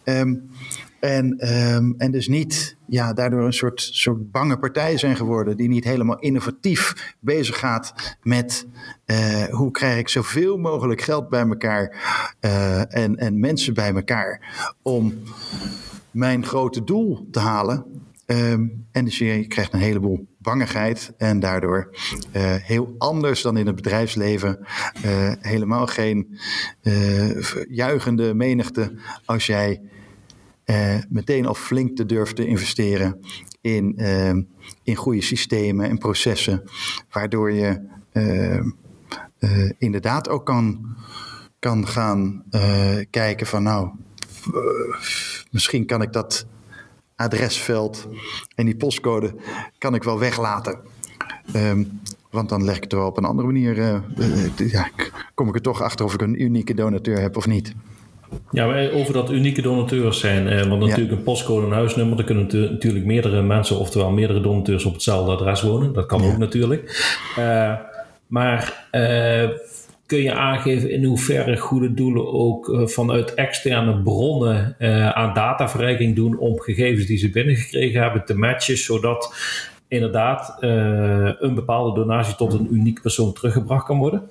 [0.03, 0.49] Um,
[0.99, 5.69] en, um, en dus niet ja, daardoor een soort, soort bange partij zijn geworden, die
[5.69, 8.67] niet helemaal innovatief bezig gaat met
[9.05, 11.95] uh, hoe krijg ik zoveel mogelijk geld bij elkaar
[12.41, 15.13] uh, en, en mensen bij elkaar om
[16.11, 18.01] mijn grote doel te halen.
[18.25, 21.89] Um, en dus je krijgt een heleboel bangigheid en daardoor
[22.35, 24.59] uh, heel anders dan in het bedrijfsleven.
[25.05, 26.39] Uh, helemaal geen
[26.83, 28.93] uh, juichende menigte
[29.25, 29.81] als jij
[31.09, 33.19] meteen al flink te durven te investeren
[33.61, 34.33] in, uh,
[34.83, 36.63] in goede systemen en processen,
[37.11, 37.81] waardoor je
[38.13, 40.95] uh, inderdaad ook kan,
[41.59, 42.43] kan gaan
[43.09, 43.89] kijken van nou,
[45.51, 46.45] misschien kan ik dat
[47.23, 48.07] adresveld
[48.55, 49.35] en die postcode
[49.77, 50.77] kan ik wel weglaten.
[51.55, 53.75] Um, want dan leg ik het er wel op een andere manier.
[54.57, 54.89] ja,
[55.33, 57.73] kom ik er toch achter of ik een unieke donateur heb of niet.
[58.51, 60.47] Ja, over dat unieke donateurs zijn.
[60.47, 62.17] Eh, want natuurlijk een postcode en huisnummer.
[62.17, 65.93] Dan kunnen natuurlijk meerdere mensen, oftewel meerdere donateurs op hetzelfde adres wonen.
[65.93, 67.13] Dat kan ook natuurlijk.
[67.39, 67.73] Uh,
[68.27, 68.87] maar
[70.05, 74.75] kun je aangeven in hoeverre goede doelen ook uh, vanuit externe bronnen
[75.15, 79.35] aan dataverrijking doen om gegevens die ze binnengekregen hebben te matchen, zodat
[79.87, 80.57] inderdaad
[81.39, 84.29] een bepaalde donatie tot een uniek persoon teruggebracht kan worden?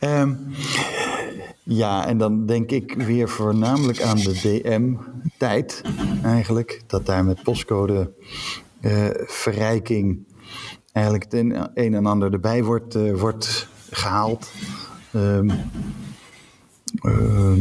[0.00, 0.38] Um,
[1.62, 5.82] ja, en dan denk ik weer voornamelijk aan de DM-tijd
[6.24, 6.82] eigenlijk.
[6.86, 8.10] Dat daar met postcode
[9.26, 10.24] verrijking
[10.92, 11.32] eigenlijk het
[11.74, 14.52] een en ander erbij wordt, uh, wordt gehaald.
[15.14, 15.50] Um,
[17.02, 17.58] uh,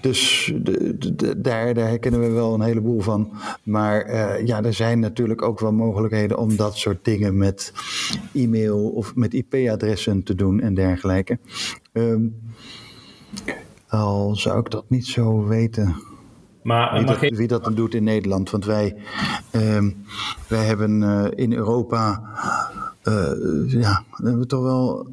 [0.00, 3.32] dus de, de, daar, daar herkennen we wel een heleboel van.
[3.62, 7.72] Maar uh, ja, er zijn natuurlijk ook wel mogelijkheden om dat soort dingen met
[8.34, 11.38] e-mail of met IP-adressen te doen en dergelijke.
[11.92, 12.40] Um,
[13.88, 15.94] al zou ik dat niet zo weten.
[16.62, 17.36] Maar, wie, dat, geen...
[17.36, 18.50] wie dat dan doet in Nederland.
[18.50, 18.96] Want wij,
[20.48, 22.22] wij hebben uh, in Europa.
[23.04, 25.06] Uh, ja, hebben we toch wel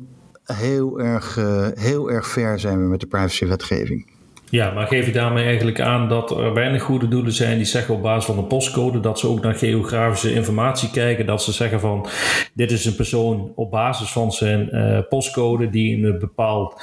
[0.44, 4.16] heel erg, uh, heel erg ver zijn we met de privacywetgeving.
[4.50, 7.94] Ja, maar geef je daarmee eigenlijk aan dat er weinig goede doelen zijn die zeggen
[7.94, 11.26] op basis van een postcode dat ze ook naar geografische informatie kijken.
[11.26, 12.08] Dat ze zeggen van
[12.54, 14.70] dit is een persoon op basis van zijn
[15.10, 16.82] postcode die in een bepaald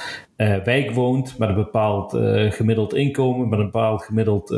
[0.63, 2.17] wijk woont met een bepaald
[2.53, 4.53] gemiddeld inkomen, met een bepaald gemiddeld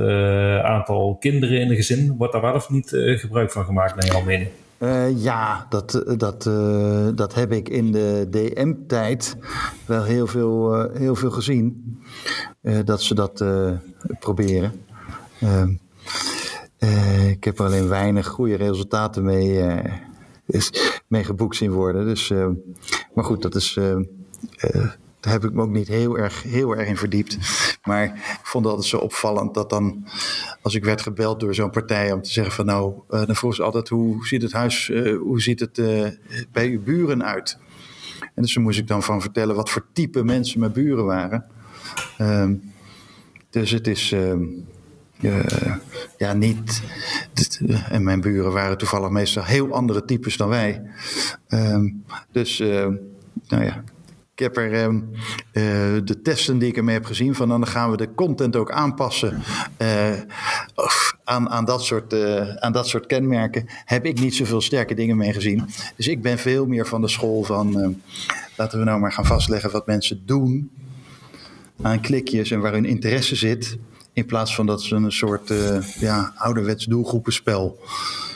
[0.63, 2.15] aantal kinderen in een gezin.
[2.17, 4.49] Wordt daar wel of niet gebruik van gemaakt naar jouw mening?
[4.79, 9.37] Uh, ja, dat, dat, uh, dat heb ik in de DM-tijd
[9.85, 11.97] wel heel veel, heel veel gezien.
[12.85, 13.43] dat ze dat
[14.19, 14.71] proberen.
[15.39, 15.69] Ehm,
[17.29, 19.65] ik heb er alleen weinig goede resultaten mee,
[21.07, 22.05] mee geboekt zien worden.
[22.05, 22.33] Dus,
[23.13, 23.79] maar goed, dat is
[25.19, 27.37] daar heb ik me ook niet heel erg, heel erg in verdiept.
[27.83, 30.05] Maar ik vond het altijd zo opvallend dat dan,
[30.61, 33.55] als ik werd gebeld door zo'n partij om te zeggen van nou, uh, dan vroeg
[33.55, 36.07] ze altijd hoe ziet het huis, uh, hoe ziet het uh,
[36.51, 37.57] bij uw buren uit?
[38.19, 41.45] En dus moest ik dan van vertellen wat voor type mensen mijn buren waren.
[42.21, 42.73] Um,
[43.49, 44.33] dus het is, uh,
[46.17, 46.81] ja, niet.
[47.89, 50.81] En mijn buren waren toevallig meestal heel andere types dan wij.
[51.49, 52.59] Um, dus,
[53.47, 53.83] nou ja,
[54.37, 55.01] ik heb er uh,
[56.03, 59.41] de testen die ik ermee heb gezien van dan gaan we de content ook aanpassen
[59.81, 60.11] uh,
[61.23, 63.65] aan, aan, dat soort, uh, aan dat soort kenmerken.
[63.85, 65.69] Heb ik niet zoveel sterke dingen mee gezien.
[65.95, 68.01] Dus ik ben veel meer van de school van
[68.55, 70.71] laten we nou maar gaan vastleggen wat mensen doen
[71.81, 73.77] aan klikjes en waar hun interesse zit.
[74.13, 75.53] In plaats van dat ze een soort
[75.99, 77.79] ja, ouderwets doelgroepenspel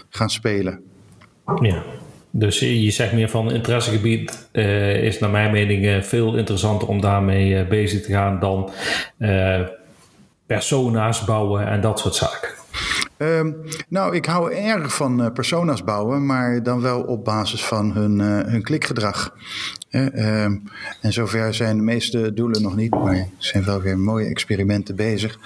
[0.10, 0.84] gaan spelen.
[1.62, 1.84] Ja.
[2.32, 7.02] Dus je zegt meer van interessegebied uh, is naar mijn mening uh, veel interessanter om
[7.02, 8.70] daarmee uh, bezig te gaan dan
[10.46, 12.61] persona's bouwen en dat soort zaken.
[13.22, 13.56] Um,
[13.88, 18.64] nou, ik hou erg van persona's bouwen, maar dan wel op basis van hun, hun
[18.64, 19.36] klikgedrag.
[19.92, 20.64] Um,
[21.02, 24.96] en zover zijn de meeste doelen nog niet, maar er zijn wel weer mooie experimenten
[24.96, 25.40] bezig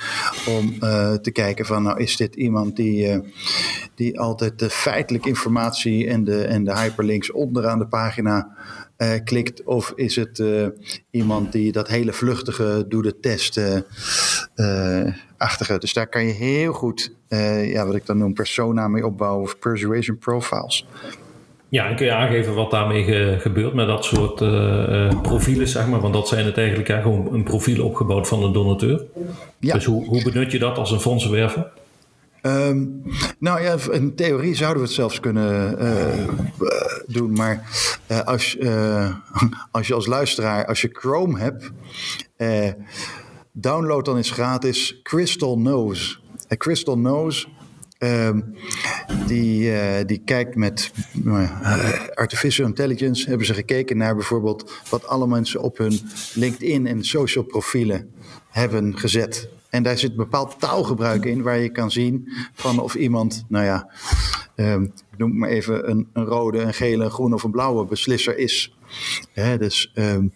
[0.48, 3.22] om uh, te kijken van, nou is dit iemand die,
[3.96, 8.56] die altijd de feitelijke informatie en de, en de hyperlinks onderaan de pagina
[9.24, 9.64] klikt?
[9.64, 10.44] Of is het
[11.12, 13.60] iemand die dat hele vluchtige doe de test
[15.46, 15.78] achtige?
[15.78, 17.12] Dus daar kan je heel goed,
[17.64, 20.86] ja, wat ik dan noem, persona mee opbouwen of persuasion profiles.
[21.70, 26.00] Ja, en kun je aangeven wat daarmee gebeurt met dat soort uh, profielen, zeg maar?
[26.00, 29.04] Want dat zijn het eigenlijk ja, gewoon een profiel opgebouwd van een donateur.
[29.60, 29.74] Ja.
[29.74, 31.68] Dus hoe, hoe benut je dat als een fondsenwerver?
[32.42, 33.04] Um,
[33.40, 36.28] nou ja, in theorie zouden we het zelfs kunnen uh,
[37.08, 37.32] doen.
[37.32, 37.70] Maar
[38.08, 38.58] uh, als,
[39.72, 41.72] als je als luisteraar, als je Chrome hebt,
[43.62, 46.18] download dan eens gratis Crystal Nose.
[46.58, 47.48] Crystal Nose
[47.98, 48.42] Ehm,
[49.28, 50.92] die, uh, die kijkt met
[51.26, 51.52] uh,
[52.14, 53.30] artificial intelligence.
[53.30, 56.00] Hebben ze gekeken naar bijvoorbeeld wat alle mensen op hun
[56.34, 58.12] LinkedIn en social profielen
[58.50, 59.50] hebben gezet.
[59.70, 63.90] En daar zit bepaald taalgebruik in waar je kan zien van of iemand, nou ja,
[64.56, 67.86] um, ik noem maar even een, een, rode, een gele, een groene of een blauwe
[67.86, 68.78] beslisser is.
[69.34, 70.34] Dus um,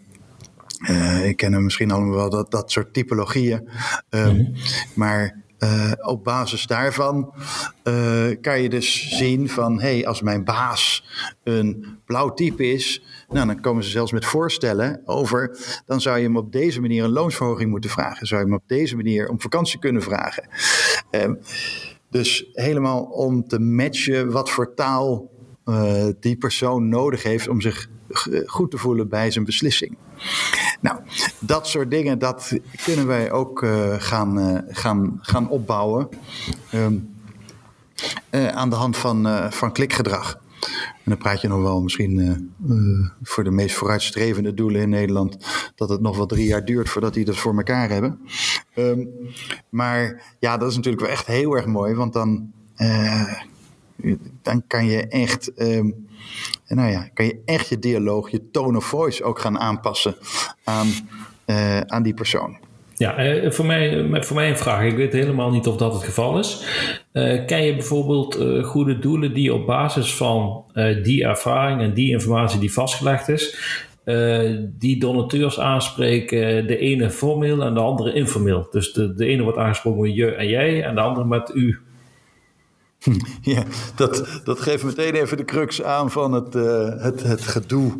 [0.79, 3.69] uh, ik ken hem misschien allemaal wel dat, dat soort typologieën.
[4.09, 4.53] Um,
[4.95, 7.33] Maar uh, op basis daarvan
[7.83, 11.05] uh, kan je dus zien van, hé, hey, als mijn baas
[11.43, 16.23] een blauw type is, nou, dan komen ze zelfs met voorstellen over, dan zou je
[16.23, 18.27] hem op deze manier een loonsverhoging moeten vragen.
[18.27, 20.47] Zou je hem op deze manier om vakantie kunnen vragen.
[21.11, 21.31] Uh,
[22.09, 25.37] dus helemaal om te matchen wat voor taal
[26.19, 27.87] die persoon nodig heeft om zich
[28.45, 29.97] goed te voelen bij zijn beslissing.
[30.81, 30.99] Nou,
[31.39, 36.09] dat soort dingen, dat kunnen wij ook uh, gaan, uh, gaan, gaan opbouwen
[36.73, 37.15] um,
[38.31, 40.39] uh, aan de hand van, van klikgedrag.
[40.93, 42.51] En dan praat je nog wel misschien
[43.21, 45.37] voor de meest vooruitstrevende doelen in Nederland,
[45.75, 48.19] dat het nog wel drie jaar duurt voordat die dat voor elkaar hebben.
[48.75, 49.09] Um,
[49.69, 52.51] maar ja, dat is natuurlijk wel echt heel erg mooi, want dan,
[54.41, 55.53] dan kan je echt.
[56.69, 60.15] En nou ja, kan je echt je dialoog, je tone of voice ook gaan aanpassen
[60.63, 60.87] aan,
[61.45, 62.57] uh, aan die persoon.
[62.95, 64.83] Ja, uh, voor, mij, voor mij een vraag.
[64.83, 66.65] Ik weet helemaal niet of dat het geval is.
[67.13, 70.63] Uh, ken je bijvoorbeeld goede doelen die op basis van
[71.03, 73.57] die ervaring en die informatie die vastgelegd is,
[74.61, 78.67] die donateurs aanspreken, de ene formeel en de andere informeel?
[78.71, 81.79] Dus de, de ene wordt aangesproken met je en jij en de andere met u
[83.41, 83.63] Ja,
[83.95, 87.93] dat, dat geeft meteen even de crux aan van het, uh, het, het gedoe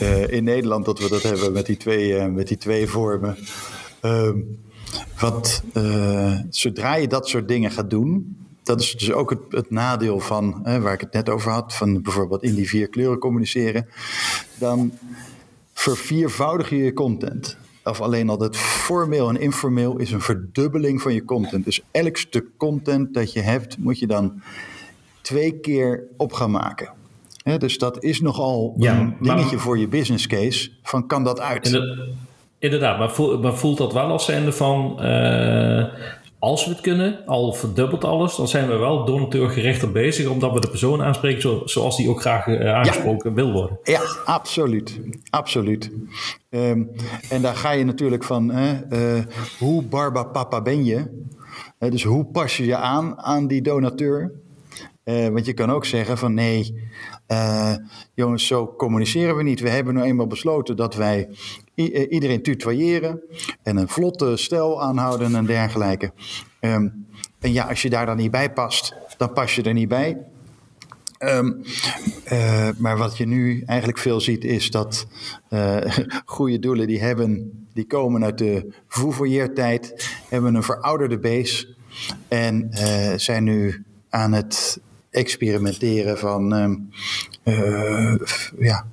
[0.00, 3.36] uh, in Nederland dat we dat hebben met die twee, uh, met die twee vormen.
[4.00, 4.38] Ehm,
[5.18, 5.62] want
[6.50, 10.62] zodra je dat soort dingen gaat doen, dat is dus ook het, het nadeel van,
[10.62, 13.86] waar ik het net over had, van bijvoorbeeld in die vier kleuren communiceren,
[14.58, 14.92] dan
[15.72, 21.14] verviervoudig je je content of alleen al dat formeel en informeel is een verdubbeling van
[21.14, 21.64] je content.
[21.64, 24.42] Dus elk stuk content dat je hebt, moet je dan
[25.20, 26.92] twee keer op gaan maken.
[27.58, 30.70] dus dat is nogal een dingetje voor je business case.
[30.82, 31.80] Van kan dat uit?
[32.58, 32.98] Inderdaad,
[33.40, 34.98] maar, voelt dat wel als zijnde van...
[35.00, 35.84] Uh,
[36.40, 40.60] als we het kunnen, al verdubbelt alles, dan zijn we wel donateurgerichter bezig, omdat we
[40.60, 43.78] de persoon aanspreken zoals die ook graag uh, aangesproken wil worden.
[43.82, 45.00] Ja, absoluut.
[45.30, 45.90] Absoluut.
[46.50, 46.90] Um,
[47.30, 49.18] en daar ga je natuurlijk van, uh,
[49.58, 51.24] hoe barbapapa ben je?
[51.78, 54.32] Uh, dus hoe pas je je aan aan die donateur?
[55.04, 56.90] want je kan ook zeggen van nee,
[58.14, 59.60] jongens, zo communiceren we niet.
[59.60, 61.69] We hebben nu eenmaal besloten dat wij eh,
[62.08, 63.22] iedereen tutoyeren
[63.62, 66.12] en een vlotte stijl aanhouden en dergelijke.
[66.60, 67.06] Um,
[67.40, 70.18] en ja, als je daar dan niet bij past, dan pas je er niet bij.
[71.18, 71.62] Um,
[72.32, 75.06] uh, maar wat je nu eigenlijk veel ziet, is dat
[75.50, 75.76] uh,
[76.24, 81.74] goede doelen die hebben, die komen uit de tijd, hebben een verouderde base
[82.28, 82.70] en
[83.16, 86.88] zijn nu aan het experimenteren van um,
[88.58, 88.86] ja,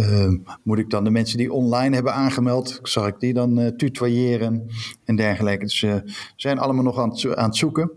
[0.00, 3.66] uh, moet ik dan de mensen die online hebben aangemeld, zal ik die dan uh,
[3.66, 4.66] tutoyeren
[5.04, 5.64] en dergelijke.
[5.64, 7.90] Dus ze uh, zijn allemaal nog aan het, aan het, zoeken.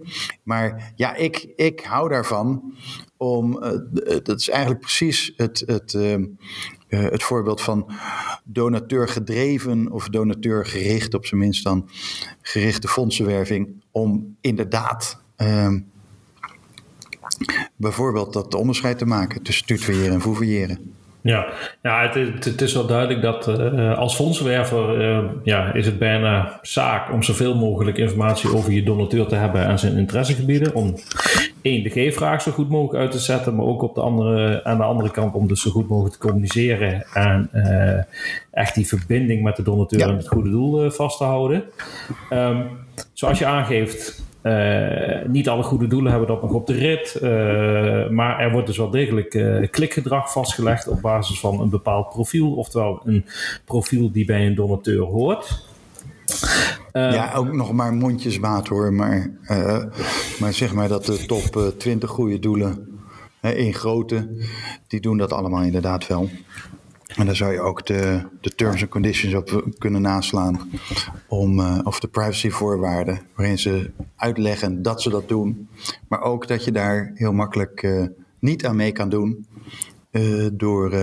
[0.44, 2.74] Maar ja, ik, ik hou daarvan
[3.18, 6.26] om, eh, dat is eigenlijk precies het, het, ehm,
[6.88, 7.92] eh, het voorbeeld van
[8.44, 11.90] donateur gedreven of donateur gericht, op zijn minst dan
[12.42, 15.80] gerichte fondsenwerving, om inderdaad ehm,
[17.76, 20.94] bijvoorbeeld dat onderscheid te maken tussen tutoyeren en fouvrieren.
[21.24, 21.48] Ja,
[21.82, 26.60] ja het, het, is wel duidelijk dat uh, als fondswerver uh, ja, is het bijna
[26.62, 30.76] zaak om zoveel mogelijk informatie over je donateur te hebben en zijn interessegebieden.
[30.76, 30.96] Om
[31.62, 34.78] één, de G-vraag zo goed mogelijk uit te zetten, maar ook op de andere, aan
[34.78, 38.02] de andere kant om dus zo goed mogelijk te communiceren en uh,
[38.52, 41.64] echt die verbinding met de donateur en het goede doel vast te houden.
[42.32, 42.68] Um,
[43.14, 44.24] zoals je aangeeft,
[45.28, 47.18] niet alle goede doelen hebben dat nog op de rit.
[48.12, 49.30] maar er wordt dus wel degelijk
[49.72, 52.52] klikgedrag vastgelegd op basis van een bepaald profiel.
[52.52, 53.26] Oftewel een
[53.66, 55.66] profiel die bij een donateur hoort.
[56.94, 58.94] ja, ook nog maar mondjesmaat hoor.
[58.94, 59.32] Maar,
[60.40, 62.88] maar zeg maar dat de top 20 goede doelen
[63.42, 64.28] in grote,
[64.88, 66.30] die doen dat allemaal inderdaad wel.
[67.18, 70.70] En daar zou je ook de, de terms and conditions op kunnen naslaan.
[71.28, 75.68] Om, uh, of de privacyvoorwaarden, waarin ze uitleggen dat ze dat doen.
[76.08, 78.06] Maar ook dat je daar heel makkelijk uh,
[78.40, 79.46] niet aan mee kan doen.
[80.12, 80.94] Uh, door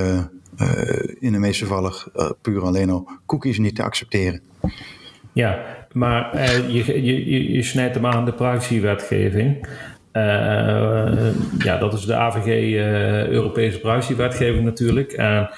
[1.18, 1.92] in de meeste gevallen
[2.40, 4.40] puur alleen al cookies niet te accepteren.
[5.32, 9.66] Ja, maar je, je, je snijdt hem aan de privacywetgeving.
[11.58, 12.46] Ja, dat is de AVG
[13.28, 15.12] Europese privacywetgeving natuurlijk.
[15.12, 15.50] En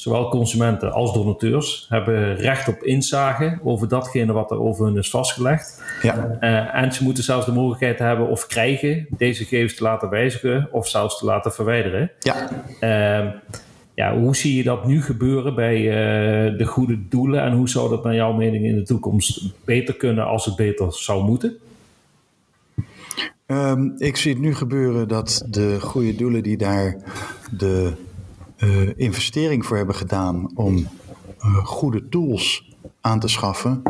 [0.00, 5.10] zowel consumenten als donateurs hebben recht op inzage over datgene wat er over hun is
[5.10, 5.82] vastgelegd.
[6.02, 6.38] Ja.
[6.40, 10.68] Uh, en ze moeten zelfs de mogelijkheid hebben of krijgen deze gegevens te laten wijzigen
[10.72, 12.10] of zelfs te laten verwijderen.
[12.20, 12.48] Ja.
[12.80, 13.28] Ehm,
[13.94, 15.82] ja, hoe zie je dat nu gebeuren bij
[16.56, 20.26] de goede doelen en hoe zou dat naar jouw mening in de toekomst beter kunnen
[20.26, 21.58] als het beter zou moeten?
[23.50, 26.96] Um, ik zie het nu gebeuren dat de goede doelen die daar
[27.50, 27.92] de
[28.60, 33.82] uh, investering voor hebben gedaan om uh, goede tools aan te schaffen.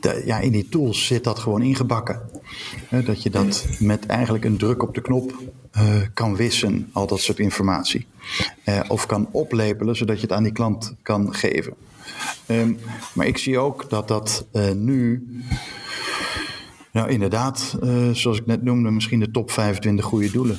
[0.00, 2.20] De, ja, in die tools zit dat gewoon ingebakken.
[3.04, 5.34] dat je dat met eigenlijk een druk op de knop
[6.14, 8.06] kan wissen, al dat soort informatie.
[8.88, 11.74] of kan oplepelen, zodat je het aan die klant kan geven.
[12.46, 12.78] Um,
[13.14, 15.26] maar ik zie ook dat dat nu
[16.92, 17.78] nou, inderdaad,
[18.12, 20.58] zoals ik net noemde, misschien de top 25 goede doelen.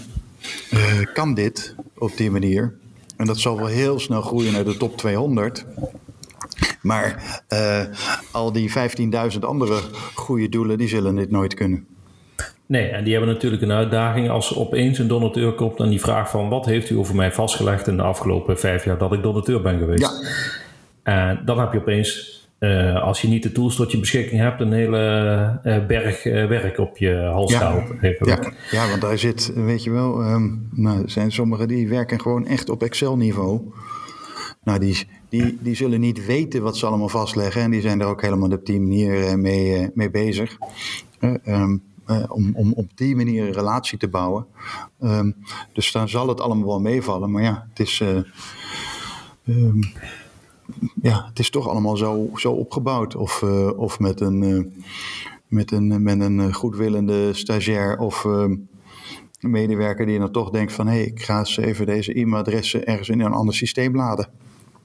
[0.73, 2.73] Uh, kan dit op die manier?
[3.17, 5.65] En dat zal wel heel snel groeien naar de top 200.
[6.81, 7.81] Maar uh,
[8.31, 8.73] al die
[9.33, 9.79] 15.000 andere
[10.13, 11.85] goede doelen, die zullen dit nooit kunnen.
[12.65, 16.31] Nee, en die hebben natuurlijk een uitdaging als opeens een donateur komt en die vraagt
[16.31, 19.61] van wat heeft u over mij vastgelegd in de afgelopen vijf jaar dat ik donateur
[19.61, 20.01] ben geweest.
[20.01, 20.29] Ja.
[21.03, 24.61] En dan heb je opeens uh, als je niet de tools tot je beschikking hebt,
[24.61, 27.83] een hele uh, berg uh, werk op je hals ja.
[28.01, 32.47] Ja, ja, want daar zit, weet je wel, um, nou, zijn sommigen die werken gewoon
[32.47, 33.61] echt op Excel-niveau.
[34.63, 38.07] Nou, die, die, die zullen niet weten wat ze allemaal vastleggen en die zijn er
[38.07, 40.57] ook helemaal op die manier mee, mee bezig.
[41.45, 41.83] Um,
[42.27, 44.45] om, om op die manier een relatie te bouwen.
[45.01, 45.35] Um,
[45.73, 48.03] dus dan zal het allemaal wel meevallen, maar ja, het is
[51.01, 53.15] ja, het is toch allemaal zo, zo opgebouwd.
[53.15, 54.73] Of, uh, of met een,
[55.47, 58.27] met een, met een goedwillende stagiair of
[59.39, 60.87] medewerker die dan toch denkt van...
[60.87, 64.29] hé, hey, ik ga eens even deze e-mailadressen ergens in een ander systeem laden.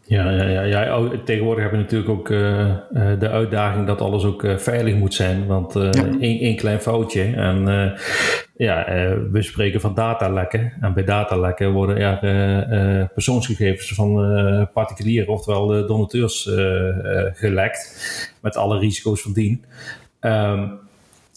[0.09, 0.99] Ja, ja, ja, ja.
[0.99, 2.75] Oh, tegenwoordig hebben we natuurlijk ook uh,
[3.19, 5.47] de uitdaging dat alles ook uh, veilig moet zijn.
[5.47, 6.05] Want uh, ja.
[6.21, 7.23] één, één klein foutje.
[7.23, 7.65] En
[8.57, 8.85] ja,
[9.31, 10.73] we spreken van datalekken.
[10.81, 16.51] En bij datalekken worden er persoonsgegevens van particulieren, oftewel de donateurs,
[17.33, 18.01] gelekt.
[18.43, 19.65] Met alle risico's van dien.
[20.21, 20.79] Um,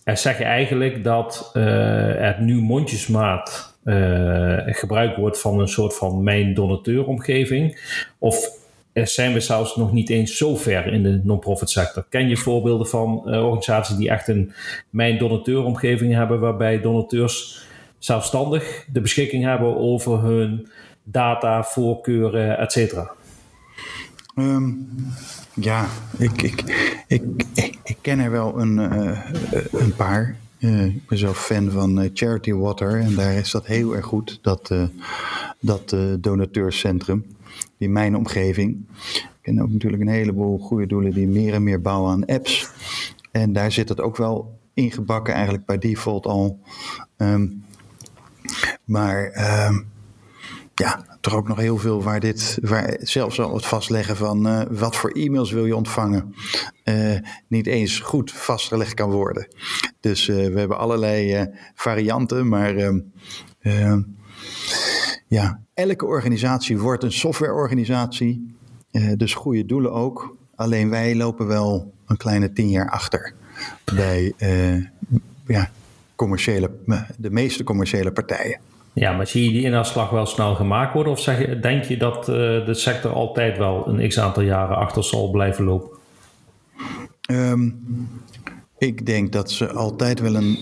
[0.04, 3.76] en zeg je eigenlijk dat er nu mondjesmaat
[4.66, 7.80] gebruikt wordt van een soort van mijn donateuromgeving?
[8.20, 8.60] Of
[8.94, 12.06] zijn we zelfs nog niet eens zo ver in de non-profit sector.
[12.10, 14.54] Ken je voorbeelden van uh, organisaties die echt een
[14.90, 17.66] mijn donateuromgeving hebben, waarbij donateurs
[17.98, 20.68] zelfstandig de beschikking hebben over hun
[21.04, 23.12] data, voorkeuren, et cetera?
[24.36, 24.88] Um,
[25.54, 25.88] ja,
[26.18, 26.64] ik, ik,
[27.08, 27.24] ik,
[27.84, 29.20] ik, ken er wel een, uh,
[29.72, 30.36] een paar.
[30.60, 34.40] Uh, ik ben zelf fan van Charity Water en daar is dat heel erg goed,
[34.42, 34.74] dat,
[35.60, 37.26] dat donateurscentrum
[37.82, 38.86] die mijn omgeving.
[39.14, 42.70] Ik ken ook natuurlijk een heleboel goede doelen die meer en meer bouwen aan apps.
[43.32, 46.60] En daar zit het ook wel ingebakken eigenlijk bij default al.
[47.18, 47.64] Um,
[48.86, 49.24] maar
[49.68, 49.88] um,
[50.76, 54.62] ja, toch ook nog heel veel waar dit, waar zelfs al het vastleggen van uh,
[54.70, 56.36] wat voor e-mails wil je ontvangen,
[56.86, 57.18] uh,
[57.48, 59.48] niet eens goed vastgelegd kan worden.
[60.00, 63.12] Dus uh, we hebben allerlei varianten, maar um,
[65.32, 68.56] ja, elke organisatie wordt een softwareorganisatie.
[68.92, 70.38] Uh, dus goede doelen ook.
[70.56, 73.34] Alleen wij lopen wel een kleine tien jaar achter
[73.96, 74.86] bij uh,
[75.48, 75.70] ja,
[76.16, 76.72] commerciële,
[77.18, 78.60] de meeste commerciële partijen.
[78.94, 81.14] Ja, maar zie je die inhaalslag wel snel gemaakt worden?
[81.14, 84.76] Of zeg je, denk je dat uh, de sector altijd wel een x aantal jaren
[84.76, 85.98] achter zal blijven lopen?
[87.32, 87.80] Um,
[88.78, 90.58] ik denk dat ze altijd wel een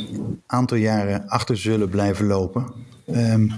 [0.45, 2.87] aantal jaren achter zullen blijven lopen.
[3.15, 3.51] Um,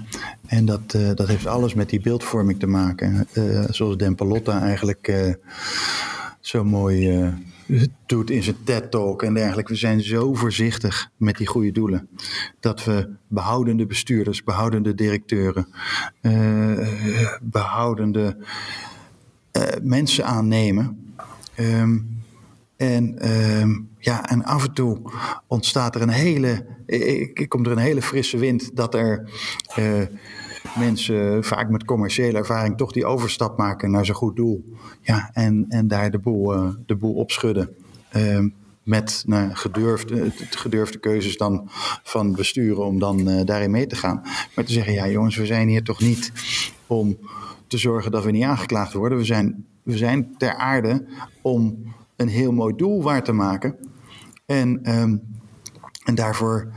[0.48, 3.28] en dat, uh, dat heeft alles met die beeldvorming te maken.
[3.34, 5.34] Uh, zoals Dempalotta eigenlijk uh,
[6.40, 7.30] zo mooi
[8.06, 9.72] doet in zijn TED-talk en dergelijke.
[9.72, 12.08] We zijn zo voorzichtig met die goede doelen.
[12.60, 15.68] Dat we behoudende bestuurders, behoudende directeuren,
[17.42, 18.38] behoudende
[19.82, 21.14] mensen aannemen.
[21.56, 21.98] Ehm,
[22.82, 25.02] en, ehm, ja, en af en toe
[25.48, 29.30] ontstaat er een hele, ik, komt er een hele frisse wind dat er
[29.80, 30.02] uh,
[30.78, 34.64] mensen vaak met commerciële ervaring toch die overstap maken naar zo'n goed doel.
[35.02, 37.70] Ja, en, en daar de boel, uh, de boel opschudden.
[38.16, 38.46] Uh,
[38.84, 41.70] met nou, gedurfde, gedurfde keuzes dan
[42.04, 44.22] van besturen om dan daarin mee te gaan.
[44.56, 46.32] Maar te zeggen, ja jongens, we zijn hier toch niet
[46.88, 47.18] om
[47.68, 49.18] te zorgen dat we niet aangeklaagd worden.
[49.18, 51.06] We zijn, we zijn ter aarde
[51.42, 51.84] om
[52.22, 53.76] een heel mooi doel waar te maken.
[54.46, 55.22] En, um,
[56.04, 56.72] en daarvoor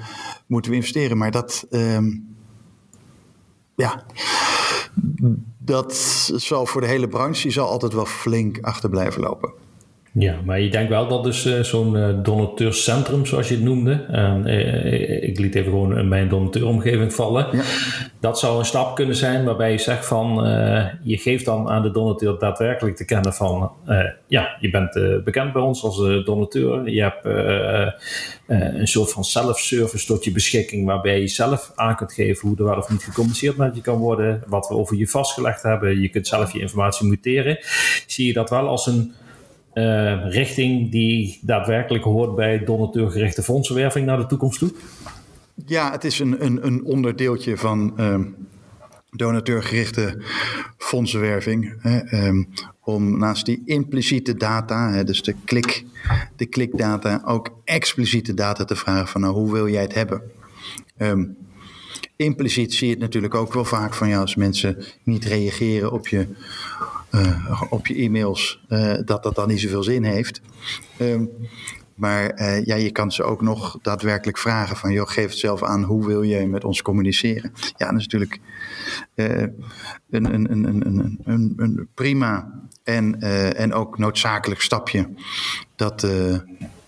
[0.47, 1.17] moeten we investeren.
[1.17, 2.37] Maar dat, um,
[3.75, 4.07] ja,
[5.59, 5.95] dat
[6.35, 9.53] zal voor de hele branche die zal altijd wel flink achter blijven lopen.
[10.19, 14.07] Ja, maar je denkt wel dat dus uh, zo'n uh, donateurscentrum, zoals je het noemde,
[14.11, 17.62] uh, ik liet even gewoon mijn donateuromgeving vallen, ja.
[18.21, 20.35] dat zou een stap kunnen zijn waarbij je zegt van,
[21.03, 23.73] je geeft dan aan de donateur daadwerkelijk te kennen van,
[24.27, 27.25] ja, je bent bekend bij ons als donateur, je hebt
[28.79, 32.65] een soort van self-service tot je beschikking waarbij je zelf aan kunt geven hoe er
[32.65, 36.09] wel of niet gecommuniceerd met je kan worden, wat we over je vastgelegd hebben, je
[36.09, 37.59] kunt zelf je informatie muteren.
[38.07, 39.12] Zie je dat wel als een
[39.75, 44.72] uh, richting die daadwerkelijk hoort bij donateurgerichte fondsenwerving naar de toekomst toe?
[45.66, 48.20] Ja, het is een, een, een onderdeeltje van uh,
[49.11, 50.22] donateurgerichte
[50.79, 51.75] fondsenwerving.
[51.79, 52.49] Hè, um,
[52.81, 55.85] om naast die impliciete data, hè, dus de, klik,
[56.37, 60.22] de klikdata, ook expliciete data te vragen van nou, hoe wil jij het hebben?
[60.99, 61.37] Um,
[62.16, 66.09] impliciet zie je het natuurlijk ook wel vaak van ja, als mensen niet reageren op
[66.09, 66.27] je,
[67.15, 70.41] uh, op je e-mails, uh, dat dat dan niet zoveel zin heeft.
[71.01, 71.31] Um,
[71.95, 75.62] maar uh, ja, je kan ze ook nog daadwerkelijk vragen van, joh, geef het zelf
[75.62, 77.53] aan, hoe wil je met ons communiceren?
[77.77, 78.41] Ja, dat is natuurlijk
[79.15, 79.55] een,
[80.11, 82.53] een, een, een, prima
[82.85, 83.21] en,
[83.57, 85.09] en ook noodzakelijk stapje
[85.77, 86.07] dat,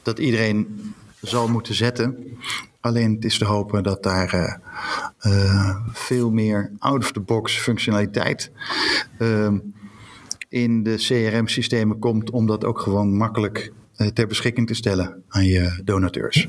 [0.03, 2.39] dat iedereen zal moeten zetten.
[2.81, 4.61] Alleen het is te hopen dat daar
[5.93, 8.51] veel meer out-of-the-box functionaliteit
[9.19, 9.53] uh,
[10.49, 15.45] in de CRM-systemen komt, om dat ook gewoon makkelijk uh, ter beschikking te stellen aan
[15.45, 16.49] je donateurs.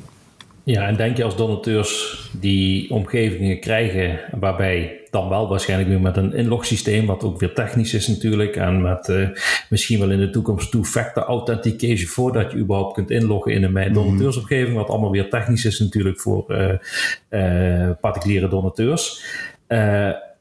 [0.63, 6.17] Ja, en denk je als donateurs die omgevingen krijgen waarbij dan wel waarschijnlijk weer met
[6.17, 9.29] een inlogsysteem, wat ook weer technisch is natuurlijk, en met uh,
[9.69, 13.91] misschien wel in de toekomst two-factor authentication voordat je überhaupt kunt inloggen in een mijn
[13.91, 14.03] mhm.
[14.03, 16.73] donateursomgeving, wat allemaal weer technisch is natuurlijk voor uh,
[17.29, 19.23] uh, particuliere donateurs.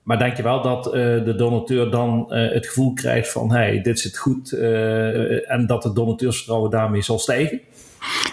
[0.07, 0.85] Maar denk je wel dat
[1.25, 6.71] de donateur dan het gevoel krijgt van hey, dit zit goed en dat het donateursvertrouwen
[6.71, 7.61] daarmee zal stijgen?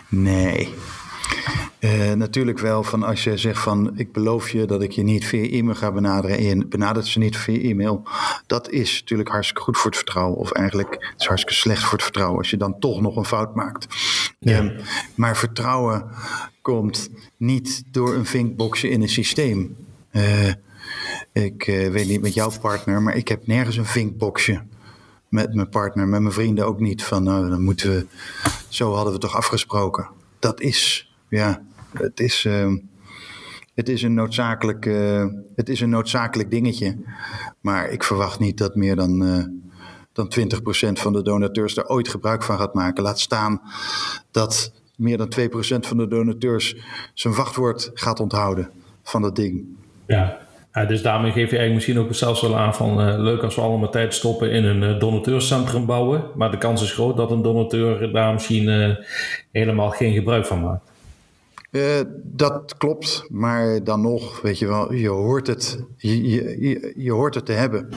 [0.10, 0.70] Nee,
[2.16, 5.50] natuurlijk wel van als je zegt van ik beloof je dat ik je niet via
[5.50, 8.04] e-mail ga benaderen en benadert ze niet via e-mail.
[8.48, 10.38] Dat is natuurlijk hartstikke goed voor het vertrouwen.
[10.38, 13.26] Of eigenlijk het is hartstikke slecht voor het vertrouwen als je dan toch nog een
[13.26, 13.88] fout maakt.
[14.40, 14.58] Ja.
[14.58, 14.76] Um,
[15.16, 16.06] maar vertrouwen
[16.62, 19.76] komt niet door een vinkboxje in een systeem.
[21.34, 24.62] Ik uh, weet niet met jouw partner, maar ik heb nergens een vinkboxje
[25.30, 27.04] met mijn partner, met mijn vrienden ook niet.
[27.04, 28.06] Van nou, dan moeten we,
[28.70, 30.10] zo hadden we toch afgesproken.
[30.40, 31.62] Dat is, ja,
[31.94, 32.74] het is, uh,
[33.74, 35.26] het is, een, noodzakelijk, uh,
[35.56, 36.98] het is een noodzakelijk dingetje.
[37.62, 39.44] Maar ik verwacht niet dat meer dan, uh,
[40.12, 43.04] dan 20% van de donateurs er ooit gebruik van gaat maken.
[43.04, 43.62] Laat staan
[44.32, 46.76] dat meer dan 2% van de donateurs
[47.14, 48.72] zijn wachtwoord gaat onthouden
[49.04, 49.66] van dat ding.
[50.08, 53.56] Ja, dus daarmee geef je eigenlijk misschien ook zelfs wel aan van uh, leuk als
[53.56, 56.24] we allemaal tijd stoppen in een uh, donateurscentrum bouwen.
[56.36, 58.96] Maar de kans is groot dat een donateur daar misschien uh,
[59.52, 60.92] helemaal geen gebruik van maakt.
[62.24, 67.46] Dat klopt, maar dan nog, weet je wel, je hoort het, je, je, hoort het
[67.46, 67.90] te hebben.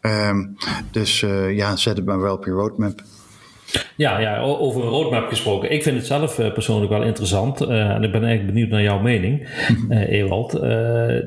[0.00, 0.56] Um,
[0.90, 3.00] dus ja, zet het maar wel op je roadmap.
[3.96, 5.70] Ja, ja, over een roadmap gesproken.
[5.70, 7.60] Ik vind het zelf uh, persoonlijk wel interessant.
[7.60, 9.48] en ik ben eigenlijk benieuwd naar jouw mening,
[9.90, 10.52] Ewald.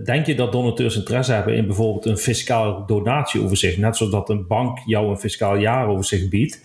[0.06, 3.78] denk je dat donateurs interesse hebben in bijvoorbeeld een fiscaal donatieoverzicht?
[3.78, 6.62] Net zoals dat een bank jou een fiscaal jaaroverzicht biedt.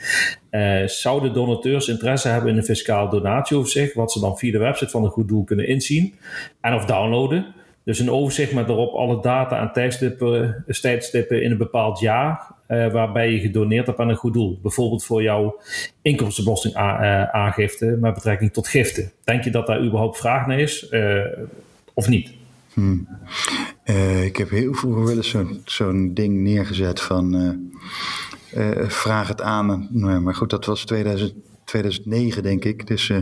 [0.51, 4.91] Uh, zouden donateurs interesse hebben in een fiscaal donatieoverzicht, wat ze dan via de website
[4.91, 6.15] van een goed doel kunnen inzien
[6.61, 7.47] en of downloaden?
[7.85, 12.93] Dus een overzicht met daarop alle data en tijdstippen, tijdstippen in een bepaald jaar, uh,
[12.93, 14.59] waarbij je gedoneerd hebt aan een goed doel.
[14.63, 15.61] Bijvoorbeeld voor jouw
[16.03, 19.13] inkomstenbelasting uh, aangifte met betrekking tot giften.
[19.25, 20.89] Denk je dat daar überhaupt vraag naar is
[21.95, 22.31] of niet?
[22.73, 23.09] Hmm.
[24.25, 27.59] ik heb heel vroeger wel eens zo'n zo'n ding neergezet van
[28.89, 29.89] vraag het aan.
[29.91, 32.87] Nou, maar goed, dat was 2000, 2009 denk ik.
[32.87, 33.13] Dus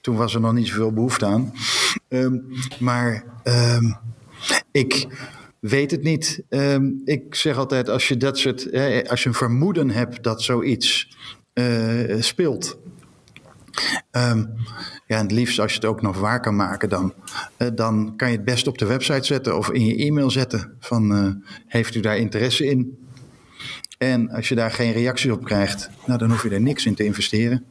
[0.00, 1.52] toen was er nog niet zoveel behoefte aan.
[2.08, 2.38] Ehm,
[2.78, 3.92] maar ehm,
[4.72, 5.06] ik
[5.70, 6.42] weet het niet.
[6.48, 8.72] Ehm, ik zeg altijd, als je dat soort,
[9.08, 11.16] als je een vermoeden hebt dat zoiets
[12.18, 12.78] speelt,
[14.16, 14.54] Um,
[15.06, 17.14] ja, en het liefst als je het ook nog waar kan maken, dan,
[17.58, 20.76] uh, dan kan je het best op de website zetten of in je e-mail zetten.
[20.80, 21.32] Van uh,
[21.66, 22.98] heeft u daar interesse in?
[23.98, 26.94] En als je daar geen reacties op krijgt, nou, dan hoef je er niks in
[26.94, 27.64] te investeren.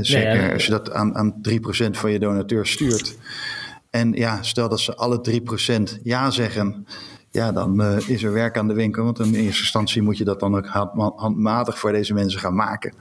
[0.00, 3.16] Zeker nee, als je dat aan, aan 3% van je donateurs stuurt.
[3.94, 5.40] En ja, stel dat ze alle
[5.98, 6.86] 3% ja zeggen,
[7.30, 9.04] ja, dan uh, is er werk aan de winkel.
[9.04, 10.66] Want in eerste instantie moet je dat dan ook
[11.16, 12.94] handmatig voor deze mensen gaan maken.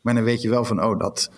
[0.00, 1.30] Maar dan weet je wel van, oh, dat,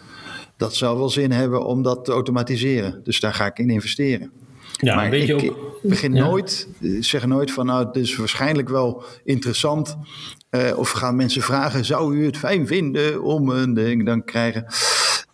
[0.57, 3.01] dat zou wel zin hebben om dat te automatiseren.
[3.03, 4.31] Dus daar ga ik in investeren.
[4.73, 6.69] Ja, maar weet je ik ook, begin nooit,
[7.01, 9.97] zeg nooit van, nou, het is waarschijnlijk wel interessant.
[10.51, 14.67] Uh, of gaan mensen vragen, zou u het fijn vinden om een ding dan krijgen?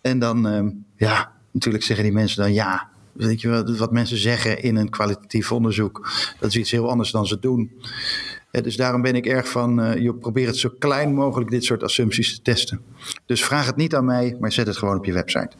[0.01, 2.90] En dan, uh, ja, natuurlijk zeggen die mensen dan ja.
[3.13, 6.09] Weet je wat, mensen zeggen in een kwalitatief onderzoek,
[6.39, 7.71] dat is iets heel anders dan ze doen.
[8.51, 11.83] dus daarom ben ik erg van, uh, je probeert het zo klein mogelijk dit soort
[11.83, 12.81] assumpties te testen.
[13.25, 15.51] Dus vraag het niet aan mij, maar zet het gewoon op je website.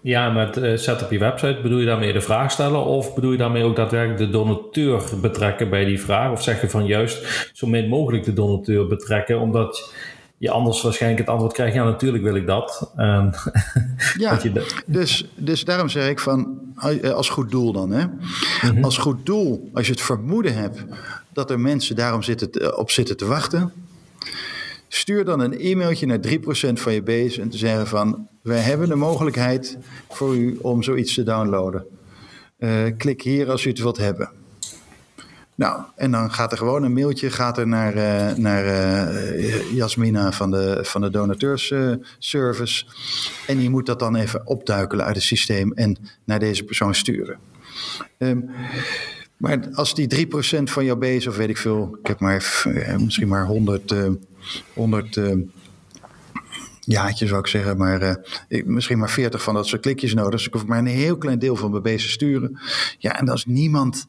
[0.00, 2.84] Ja, met uh, zet op je website, bedoel je daarmee de vraag stellen?
[2.84, 6.32] Of bedoel je daarmee ook daadwerkelijk de donateur betrekken bij die vraag?
[6.32, 9.92] Of zeg je van juist zo min mogelijk de donateur betrekken, omdat
[10.38, 12.92] je anders waarschijnlijk het antwoord krijgt, ja natuurlijk wil ik dat.
[12.96, 13.30] Um,
[14.18, 14.40] ja,
[14.86, 17.90] dus, dus daarom zeg ik van, eh, als goed doel dan.
[17.90, 18.06] Hè?
[18.06, 18.84] Mhm.
[18.84, 20.84] Als goed doel, als je het vermoeden hebt
[21.32, 23.72] dat er mensen daarom zitten op zitten te wachten,
[24.88, 28.88] stuur dan een e-mailtje naar 3% van je base en te zeggen van, wij hebben
[28.88, 29.78] de mogelijkheid
[30.08, 31.84] voor u om zoiets te downloaden.
[32.58, 34.30] Uh, klik hier als u het wilt hebben.
[35.56, 40.32] Nou, en dan gaat er gewoon een mailtje gaat er naar, uh, naar uh, Jasmina
[40.32, 42.84] van de, van de donateursservice.
[43.46, 47.38] en die moet dat dan even opduikelen uit het systeem en naar deze persoon sturen.
[48.18, 48.50] Um,
[49.36, 50.28] maar als die 3%
[50.62, 52.64] van jouw base, of weet ik veel, ik heb maar
[52.98, 53.94] misschien maar 100,
[54.74, 55.20] 100
[56.80, 60.30] jaartje zou ik zeggen, maar misschien maar 40 van dat soort klikjes nodig.
[60.30, 62.58] Dus ik hoef maar een heel klein deel van mijn te sturen.
[62.98, 64.06] Ja, en als niemand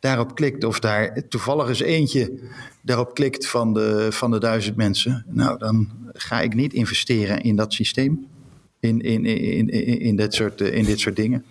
[0.00, 2.38] daarop klikt, of daar toevallig eens eentje
[2.82, 7.56] daarop klikt van de, van de duizend mensen, nou dan ga ik niet investeren in
[7.56, 8.26] dat systeem,
[8.80, 11.44] in, in, in, in, in, dit, soort, in dit soort dingen.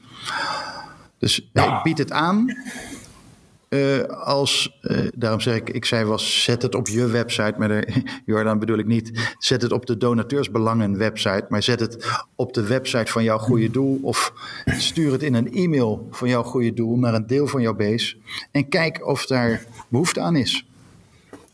[1.18, 2.58] Dus ik bied het aan.
[3.70, 7.68] Uh, als, uh, daarom zeg ik, ik zei was, zet het op je website, maar
[7.68, 12.54] de, Jordan bedoel ik niet, zet het op de donateursbelangen website, maar zet het op
[12.54, 14.34] de website van jouw goede doel of
[14.66, 18.16] stuur het in een e-mail van jouw goede doel naar een deel van jouw base
[18.52, 20.69] en kijk of daar behoefte aan is.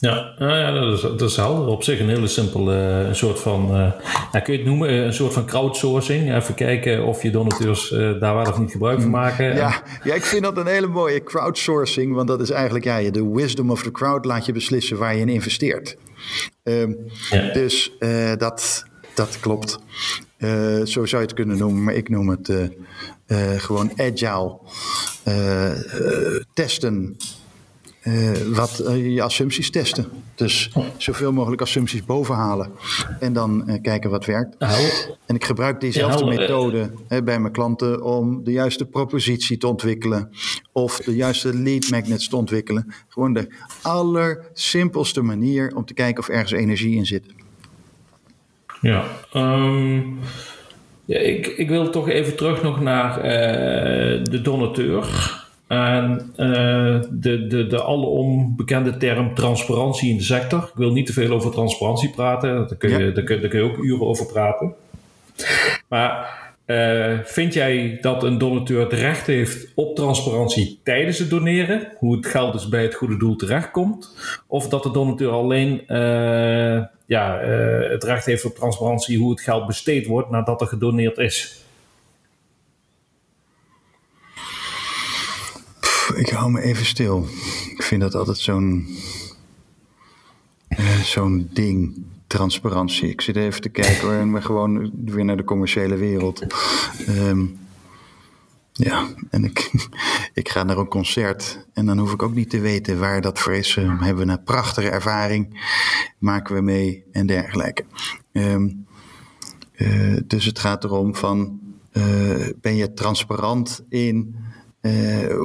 [0.06, 1.68] Ja, nou ja dat, is, dat is helder.
[1.68, 3.92] Op zich een hele simpele uh, een soort van, uh,
[4.32, 6.36] ja, kun je het noemen, een soort van crowdsourcing.
[6.36, 9.56] Even kijken of je donateurs uh, daar wel of niet gebruik van maken.
[9.56, 13.32] Ja, ja, ik vind dat een hele mooie crowdsourcing, want dat is eigenlijk ja, de
[13.34, 15.98] wisdom of the crowd laat je beslissen waar je in investeert.
[16.64, 16.98] Um,
[17.30, 17.54] ja.
[17.54, 17.92] Dus
[18.38, 18.84] dat,
[19.16, 19.80] dat klopt.
[20.84, 22.52] zo zou je het kunnen noemen, maar ik noem het
[23.58, 24.60] gewoon agile
[26.54, 27.18] testen
[28.08, 30.06] uh, wat uh, je assumpties testen.
[30.36, 32.72] Dus zoveel mogelijk assumpties bovenhalen.
[33.20, 34.58] En dan uh, kijken wat werkt.
[35.26, 40.30] En ik gebruik diezelfde methode bij mijn klanten om de juiste propositie te ontwikkelen.
[40.72, 42.94] Of de juiste lead magnets te ontwikkelen.
[43.08, 43.48] Gewoon de
[43.82, 47.26] allersimpelste manier om te kijken of ergens energie in zit.
[48.82, 50.20] Ja, um,
[51.06, 53.22] ja ik, ik wil toch even terug nog naar
[54.24, 55.44] de donateur.
[55.68, 60.64] En uh, de, de, de alom bekende term transparantie in de sector.
[60.64, 63.60] Ik wil niet te veel over transparantie praten, daar kun je, daar kun, daar kun
[63.60, 64.74] je ook uren over praten.
[65.88, 71.88] Maar uh, vind jij dat een donateur het recht heeft op transparantie tijdens het doneren,
[71.98, 74.16] hoe het geld dus bij het goede doel terechtkomt,
[74.48, 77.40] of dat de donateur alleen uh, ja,
[77.90, 81.65] het recht heeft op transparantie hoe het geld besteed wordt nadat er gedoneerd is?
[86.16, 87.28] Ik hou me even stil.
[87.70, 88.88] Ik vind dat altijd zo'n
[90.70, 93.10] uh, zo'n ding, transparantie.
[93.10, 96.46] Ik zit even te kijken hoor, en gewoon weer naar de commerciële wereld.
[97.10, 97.58] Um,
[98.72, 99.72] ja, en ik,
[100.34, 103.40] ik ga naar een concert en dan hoef ik ook niet te weten waar dat
[103.40, 103.76] voor is.
[103.76, 105.68] Uh, hebben we een prachtige ervaring,
[106.20, 107.84] maken we mee en dergelijke.
[108.32, 108.86] Um,
[109.76, 111.60] uh, dus het gaat erom van,
[112.62, 114.36] ben je transparant in
[114.86, 115.36] uh,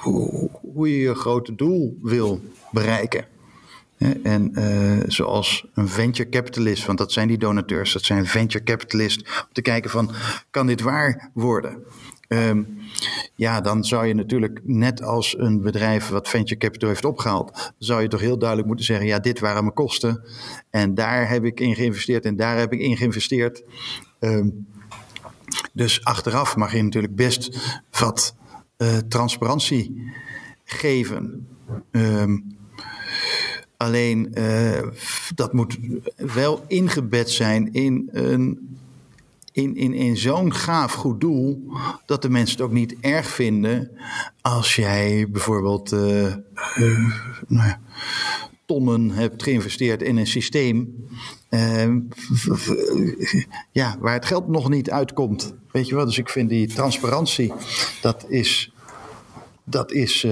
[0.00, 3.26] hoe, je je grote doel wil bereiken.
[4.22, 9.22] En uh, zoals een venture capitalist, want dat zijn die donateurs, dat zijn venture capitalists,
[9.22, 10.10] om te kijken van,
[10.50, 11.84] kan dit waar worden?
[12.28, 12.78] Um,
[13.34, 18.02] ja, dan zou je natuurlijk net als een bedrijf wat venture capital heeft opgehaald, zou
[18.02, 20.22] je toch heel duidelijk moeten zeggen, ja, dit waren mijn kosten
[20.70, 23.62] en daar heb ik in geïnvesteerd en daar heb ik in geïnvesteerd.
[24.20, 24.66] Um,
[25.72, 27.58] dus achteraf mag je natuurlijk best
[27.90, 28.34] wat
[28.78, 30.12] uh, transparantie
[30.64, 31.48] geven.
[31.90, 32.56] Um,
[33.76, 34.82] Alleen uh,
[35.34, 35.78] dat moet
[36.16, 38.70] wel ingebed zijn in een.
[39.52, 41.72] In, in, in zo'n gaaf goed doel,
[42.06, 43.90] dat de mensen het ook niet erg vinden
[44.40, 46.34] als jij bijvoorbeeld uh,
[47.46, 47.80] nou ja,
[48.66, 51.06] tonnen hebt geïnvesteerd in een systeem
[53.72, 55.54] ja, waar het geld nog niet uitkomt.
[55.72, 57.52] Weet je wel, dus ik vind die transparantie,
[58.02, 58.72] dat is,
[59.64, 60.24] dat is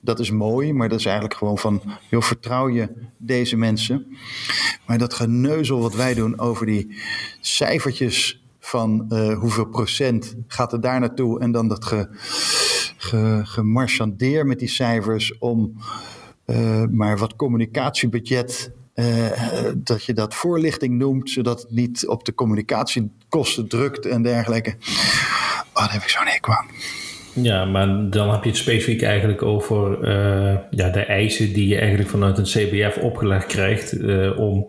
[0.00, 4.16] dat is mooi, maar dat is eigenlijk gewoon van, joh, vertrouw je deze mensen?
[4.86, 6.96] Maar dat geneuzel wat wij doen over die
[7.40, 12.08] cijfertjes van uh, hoeveel procent gaat er daar naartoe en dan dat ge,
[12.96, 15.74] ge, gemarchandeer met die cijfers om
[16.46, 18.72] uh, maar wat communicatiebudget
[19.74, 24.74] dat je dat voorlichting noemt, zodat het niet op de communicatiekosten drukt en dergelijke.
[25.74, 26.66] Oh, daar heb ik zo'n hekel aan.
[27.42, 31.78] Ja, maar dan heb je het specifiek eigenlijk over uh, ja, de eisen die je
[31.78, 34.66] eigenlijk vanuit een CBF opgelegd krijgt uh, om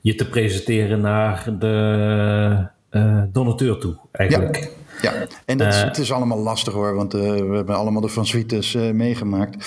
[0.00, 4.70] je te presenteren naar de uh, donateur toe, eigenlijk.
[5.02, 5.26] Ja, ja.
[5.44, 8.74] en dat is, het is allemaal lastig hoor, want we hebben allemaal de Van Suites
[8.74, 9.64] meegemaakt.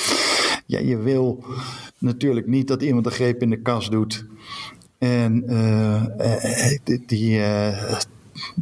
[0.69, 1.43] Ja, je wil
[1.97, 4.25] natuurlijk niet dat iemand een greep in de kas doet
[4.97, 5.43] en
[7.05, 7.39] die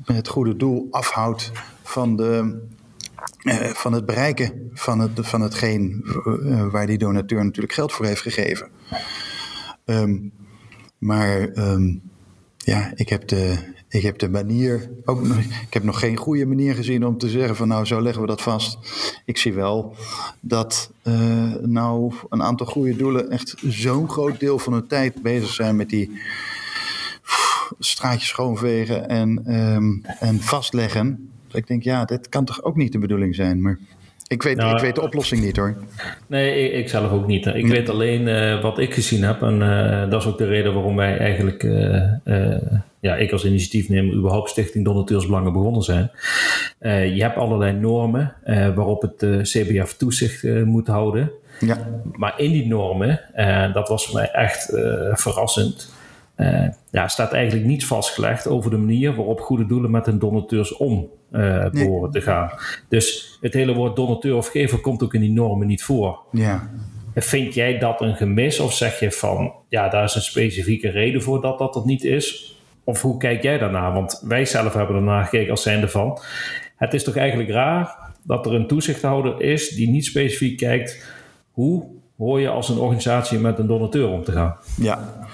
[0.05, 1.51] het goede doel afhoudt
[1.83, 2.65] van de
[3.43, 8.05] uh, van het bereiken van, het, van hetgeen uh, waar die donateur natuurlijk geld voor
[8.05, 8.69] heeft gegeven.
[9.85, 10.31] Um,
[10.97, 12.01] maar um,
[12.57, 13.57] ja, ik heb de,
[13.89, 15.25] ik heb de manier, ook,
[15.67, 18.27] ik heb nog geen goede manier gezien om te zeggen van nou zo leggen we
[18.27, 18.77] dat vast.
[19.25, 19.95] Ik zie wel
[20.39, 25.49] dat uh, nou een aantal goede doelen echt zo'n groot deel van hun tijd bezig
[25.49, 26.21] zijn met die
[27.79, 31.27] straatjes schoonvegen en, um, en vastleggen
[31.57, 33.61] ik denk, ja, dit kan toch ook niet de bedoeling zijn.
[33.61, 33.79] Maar
[34.27, 35.75] ik weet, nou, ik weet de oplossing niet hoor.
[36.27, 37.45] Nee, ik, ik zelf ook niet.
[37.45, 39.41] Ik weet alleen uh, wat ik gezien heb.
[39.41, 42.03] En uh, dat is ook de reden waarom wij eigenlijk, uh,
[42.99, 46.11] ja, ik als initiatiefnemer, überhaupt Stichting Donateursbelangen begonnen zijn.
[47.15, 48.33] je hebt allerlei normen
[48.75, 51.31] waarop het CBF toezicht moet houden.
[51.59, 52.01] Ja.
[52.11, 53.21] Maar in die normen,
[53.73, 54.65] dat was voor mij echt
[55.13, 55.95] verrassend.
[56.37, 60.75] Uh, ja, staat eigenlijk niets vastgelegd over de manier waarop goede doelen met hun donateurs
[60.75, 62.51] om uh, behoren te gaan.
[62.89, 66.19] Dus het hele woord donateur of gever komt ook in die normen niet voor.
[66.31, 66.69] Ja.
[67.15, 71.21] Vind jij dat een gemis of zeg je van ja, daar is een specifieke reden
[71.21, 72.57] voor dat dat er niet is?
[72.83, 73.93] Of hoe kijk jij daarnaar?
[73.93, 76.19] Want wij zelf hebben ernaar gekeken als zijnde van.
[76.75, 81.05] Het is toch eigenlijk raar dat er een toezichthouder is die niet specifiek kijkt
[81.51, 81.85] hoe
[82.17, 84.55] hoor je als een organisatie met een donateur om te gaan?
[84.77, 85.27] Ja,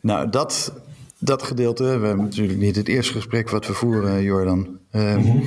[0.00, 0.72] nou dat
[1.20, 4.78] dat gedeelte, we hebben natuurlijk niet het eerste gesprek wat we voeren, Jordan.
[4.92, 5.42] Um,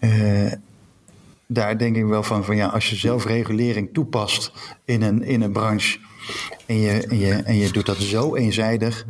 [0.00, 0.52] uh,
[1.46, 4.52] daar denk ik wel van, van ja, als je zelfregulering toepast
[4.84, 5.98] in een, in een branche
[6.66, 9.06] en je, en, je, en je doet dat zo eenzijdig,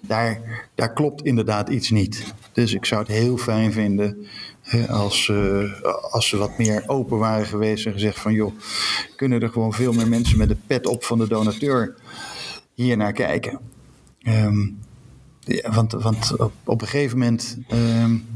[0.00, 0.40] daar,
[0.74, 2.34] daar klopt inderdaad iets niet.
[2.52, 4.26] Dus ik zou het heel fijn vinden
[4.88, 8.52] als, uh, als ze wat meer open waren geweest en gezegd van joh,
[9.16, 11.94] kunnen er gewoon veel meer mensen met de pet op van de donateur
[12.82, 13.60] hier naar kijken.
[15.44, 18.26] Ja, want op, een gegeven moment um,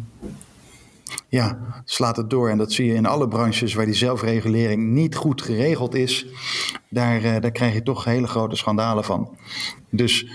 [1.29, 2.51] ja, slaat het door.
[2.51, 6.27] En dat zie je in alle branches waar die zelfregulering niet goed geregeld is.
[6.91, 9.37] Daar, uh, daar krijg je toch hele grote schandalen van.
[9.91, 10.27] Dus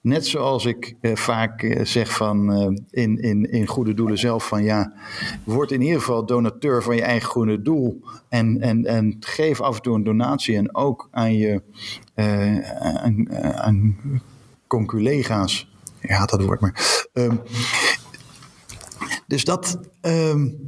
[0.00, 2.52] net zoals ik uh, vaak uh, zeg van
[2.90, 4.92] in, in, in goede doelen zelf van ja,
[5.44, 8.04] word in ieder geval donateur van je eigen goede doel.
[8.28, 11.62] En, en, en geef af en toe een donatie en ook aan je
[12.80, 13.96] aan, aan
[14.66, 15.68] conculega's
[16.00, 17.08] haat dat woord, maar.
[17.12, 17.40] Um,
[19.26, 20.58] dus dat, um,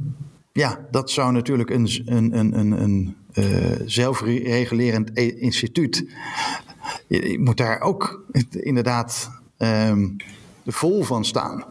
[0.51, 6.05] ja, dat zou natuurlijk een, een, een, een, een uh, zelfregulerend e-, instituut.
[7.07, 10.15] Je, je, moet daar ook inderdaad um,
[10.65, 11.65] vol van staan.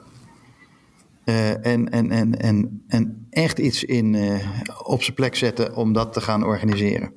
[1.24, 4.34] Uh, en, en, en, en, en echt iets in, uh,
[4.82, 7.12] op zijn plek zetten om dat te gaan organiseren.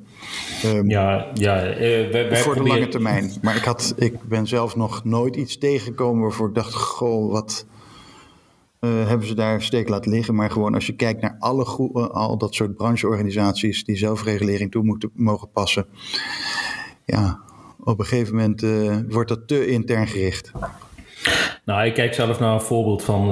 [0.65, 1.79] Um, ja, ja uh,
[2.11, 3.31] wij, wij voor de lange termijn.
[3.41, 7.65] Maar ik, had, ik ben zelf nog nooit iets tegengekomen waarvoor ik dacht: goh, wat
[8.81, 10.35] uh, hebben ze daar steek laten liggen.
[10.35, 11.65] Maar gewoon als je kijkt naar alle
[12.11, 15.85] al dat soort brancheorganisaties die zelfregulering toe moeten mogen passen.
[17.05, 17.39] Ja,
[17.79, 18.65] op een gegeven moment
[19.09, 20.51] wordt dat te intern gericht.
[21.65, 23.29] Nou, ik kijk zelf naar een voorbeeld van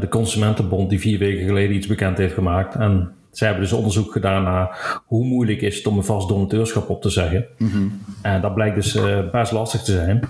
[0.00, 2.74] de Consumentenbond die vier weken geleden iets bekend heeft gemaakt.
[2.74, 6.88] En zij hebben dus onderzoek gedaan naar hoe moeilijk is het om een vast donateurschap
[6.88, 7.46] op te zeggen.
[7.58, 7.88] Mhm.
[8.22, 8.98] En dat blijkt dus
[9.32, 10.28] best lastig te zijn.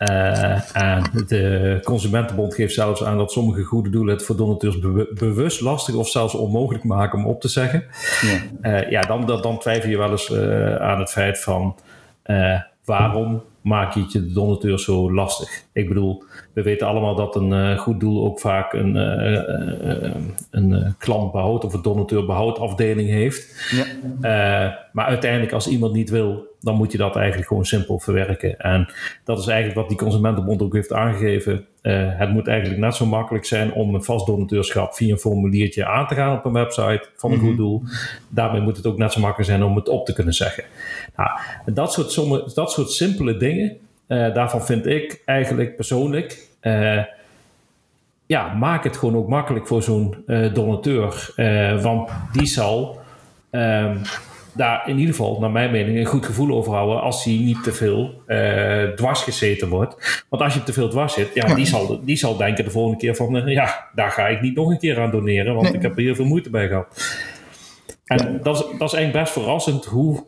[0.00, 4.78] Uh, en de Consumentenbond geeft zelfs aan dat sommige goede doelen het voor donateurs
[5.14, 7.84] bewust lastig of zelfs onmogelijk maken om op te zeggen.
[8.20, 11.76] Ja, uh, ja dan, dan, dan, twijfel je wel eens uh, aan het feit van
[12.84, 15.62] waarom maak je het je de donateur zo lastig?
[15.72, 18.94] Ik bedoel, we weten allemaal dat een goed doel ook vaak een,
[20.50, 23.70] een klantbehoud of een donateurbehoud afdeling heeft.
[24.20, 24.88] Ja.
[24.92, 28.58] Maar uiteindelijk, als iemand niet wil, dan moet je dat eigenlijk gewoon simpel verwerken.
[28.58, 28.92] En
[29.24, 31.66] dat is eigenlijk wat die Consumentenbond ook heeft aangegeven.
[31.82, 36.06] het moet eigenlijk net zo makkelijk zijn om een vast donateurschap via een formuliertje aan
[36.06, 37.56] te gaan op een website van een goed mhm.
[37.56, 37.82] doel.
[38.28, 40.64] Daarmee moet het ook net zo makkelijk zijn om het op te kunnen zeggen.
[41.16, 41.30] Nou,
[41.66, 43.76] dat, soort sommige, dat soort simpele dingen,
[44.08, 47.02] uh, daarvan vind ik eigenlijk persoonlijk, uh,
[48.26, 51.32] ja, maak het gewoon ook makkelijk voor zo'n donateur.
[51.82, 53.00] want die zal
[53.50, 54.00] um,
[54.52, 57.62] daar in ieder geval, naar mijn mening, een goed gevoel over houden als hij niet
[57.62, 58.22] te veel
[58.96, 60.24] dwars gezeten wordt.
[60.28, 62.98] Want als je te veel dwars zit, ja, Die, zal, die zal denken de volgende
[62.98, 65.96] keer van, ja, daar ga ik niet nog een keer aan doneren, want ik heb
[65.96, 67.16] er heel veel moeite bij gehad.
[68.04, 70.24] En dat, is, dat is eigenlijk best verrassend hoe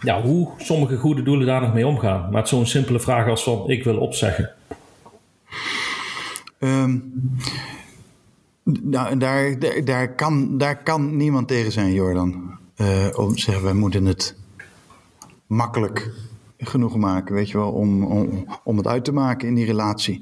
[0.00, 2.30] ja, hoe sommige goede doelen daar nog mee omgaan.
[2.30, 4.50] Met zo'n simpele vraag als van ik wil opzeggen.
[6.58, 7.12] Um,
[8.62, 12.58] nou, daar, daar, daar, kan, daar kan niemand tegen zijn, Jordan.
[12.76, 14.36] Uh, om zeggen, wij moeten het
[15.46, 16.12] makkelijk
[16.58, 20.20] genoeg maken, weet je wel, om, om, om het uit te maken in die relatie.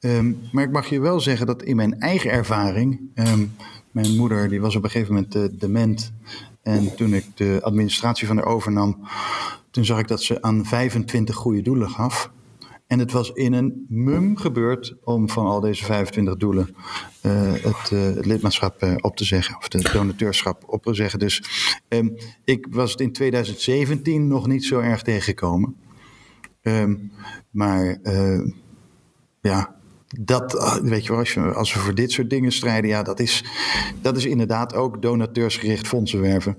[0.00, 3.56] Um, maar ik mag je wel zeggen dat in mijn eigen ervaring, um,
[3.90, 6.12] mijn moeder die was op een gegeven moment uh, dement
[6.62, 9.08] en toen ik de administratie van haar overnam,
[9.70, 12.30] toen zag ik dat ze aan 25 goede doelen gaf.
[12.94, 16.76] En het was in een mum gebeurd om van al deze 25 doelen
[17.20, 21.18] het, uh, het, lidmaatschap uh, op te zeggen, of het donateurschap op te zeggen.
[21.18, 21.42] Dus
[21.88, 25.76] um, ik was het in 2017 nog niet zo erg tegengekomen.
[26.62, 27.12] Um,
[27.50, 27.98] maar
[29.40, 29.76] ja,
[30.18, 33.20] dat, ah, weet je wel, als, als, we voor dit soort dingen strijden, ja, dat
[33.20, 33.44] is,
[34.02, 36.56] dat is inderdaad ook donateursgericht fondsen werven.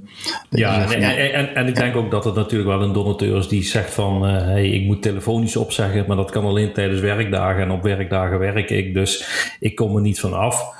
[0.50, 1.02] Ja, en,
[1.34, 4.26] en, en, ik denk ook dat het natuurlijk wel een donateur is die zegt van,
[4.26, 8.40] uh, hey, ik moet telefonisch opzeggen, maar dat kan alleen tijdens werkdagen en op werkdagen
[8.40, 9.28] werk ik, dus
[9.60, 10.74] ik kom er niet van af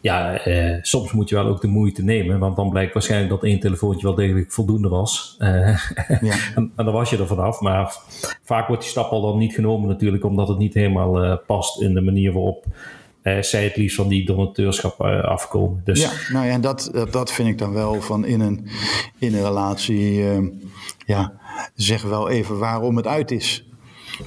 [0.00, 3.42] ja, eh, soms moet je wel ook de moeite nemen, want dan blijkt waarschijnlijk dat
[3.42, 5.36] één telefoontje wel degelijk voldoende was.
[5.38, 5.48] Uh,
[6.20, 6.36] ja.
[6.54, 7.60] en, en, dan was je er vanaf.
[7.60, 7.96] Maar
[8.42, 11.80] vaak wordt die stap al dan niet genomen natuurlijk, omdat het niet helemaal uh, past
[11.80, 12.64] in de manier waarop
[13.22, 15.80] uh, zij het liefst van die donateurschap afkomen.
[15.84, 18.66] Dus, ja, nou ja, en dat, dat, dat, vind ik dan wel van in een,
[19.18, 20.24] in een relatie,
[21.06, 21.32] ja,
[21.74, 23.68] zeg wel even waarom het uit is.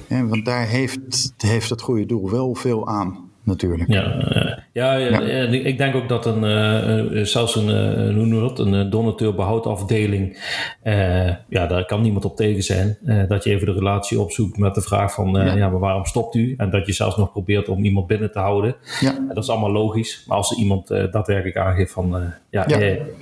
[0.08, 3.92] want daar heeft, heeft het goede doel wel veel aan natuurlijk.
[3.92, 8.58] Ja, ja, ja, ik denk ook dat een, uh, zelfs een, uh, hoe noem dat,
[8.58, 10.38] een donateurbehoudafdeling,
[10.84, 12.98] uh, ja, daar kan niemand op tegen zijn.
[13.28, 15.54] dat je even de relatie opzoekt met de vraag van, ja.
[15.54, 15.68] ja.
[15.68, 16.54] maar waarom stopt u?
[16.56, 18.76] En dat je zelfs nog probeert om iemand binnen te houden.
[19.00, 19.18] Ja.
[19.28, 20.24] dat is allemaal logisch.
[20.26, 22.66] Maar als er iemand daadwerkelijk aangeeft van, ja,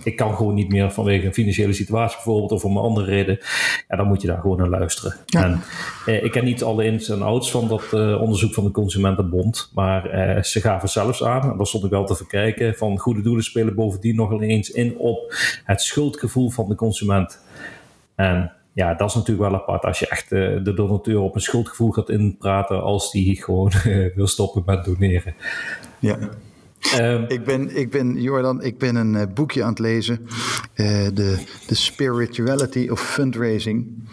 [0.03, 3.39] ik kan gewoon niet meer vanwege een financiële situatie bijvoorbeeld of om een andere reden,
[3.89, 5.17] ja, dan moet je daar gewoon naar luisteren.
[5.27, 5.63] En
[6.05, 10.61] ik ken niet alle ins en outs van dat onderzoek van de Consumentenbond, maar ze
[10.61, 12.75] gaven zelfs aan en daar stond ik wel te verkijken.
[12.75, 17.41] Van goede doelen spelen bovendien nog eens in op het schuldgevoel van de consument.
[18.15, 21.41] En ja, dat is natuurlijk wel apart als je echt uh, de donateur op een
[21.41, 25.35] schuldgevoel gaat inpraten als die gewoon uh, wil stoppen met doneren.
[25.99, 26.19] Ja.
[26.99, 30.27] Um, ik, ben, ik ben, Jordan, ik ben een uh, boekje aan het lezen.
[30.75, 34.09] de, de Spirituality of Fundraising.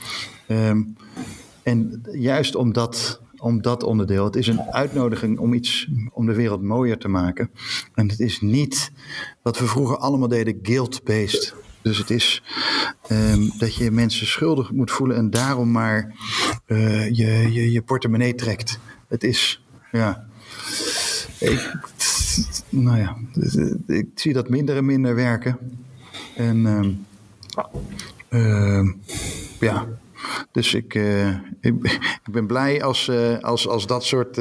[0.48, 0.96] Um,
[1.64, 4.26] en juist omdat om dat onderdeel.
[4.26, 7.52] Het is een uitnodiging om iets, om de wereld mooier te maken.
[7.94, 8.92] En het is niet
[9.42, 11.56] wat we vroeger allemaal deden, guilt-based.
[11.82, 12.44] Dus het is
[13.12, 16.16] um, dat je mensen schuldig moet voelen en daarom maar
[16.68, 18.80] uh, je, je, je portemonnee trekt.
[19.08, 20.28] Het is, ja.
[22.70, 23.16] Nou ja,
[23.88, 25.58] ik zie dat minder en minder werken.
[26.36, 27.06] En um,
[28.30, 28.90] uh,
[29.60, 29.86] ja,
[30.52, 31.30] dus ik, uh,
[31.62, 31.74] ik,
[32.26, 34.40] ik, ben blij als, uh, als, als dat, soort,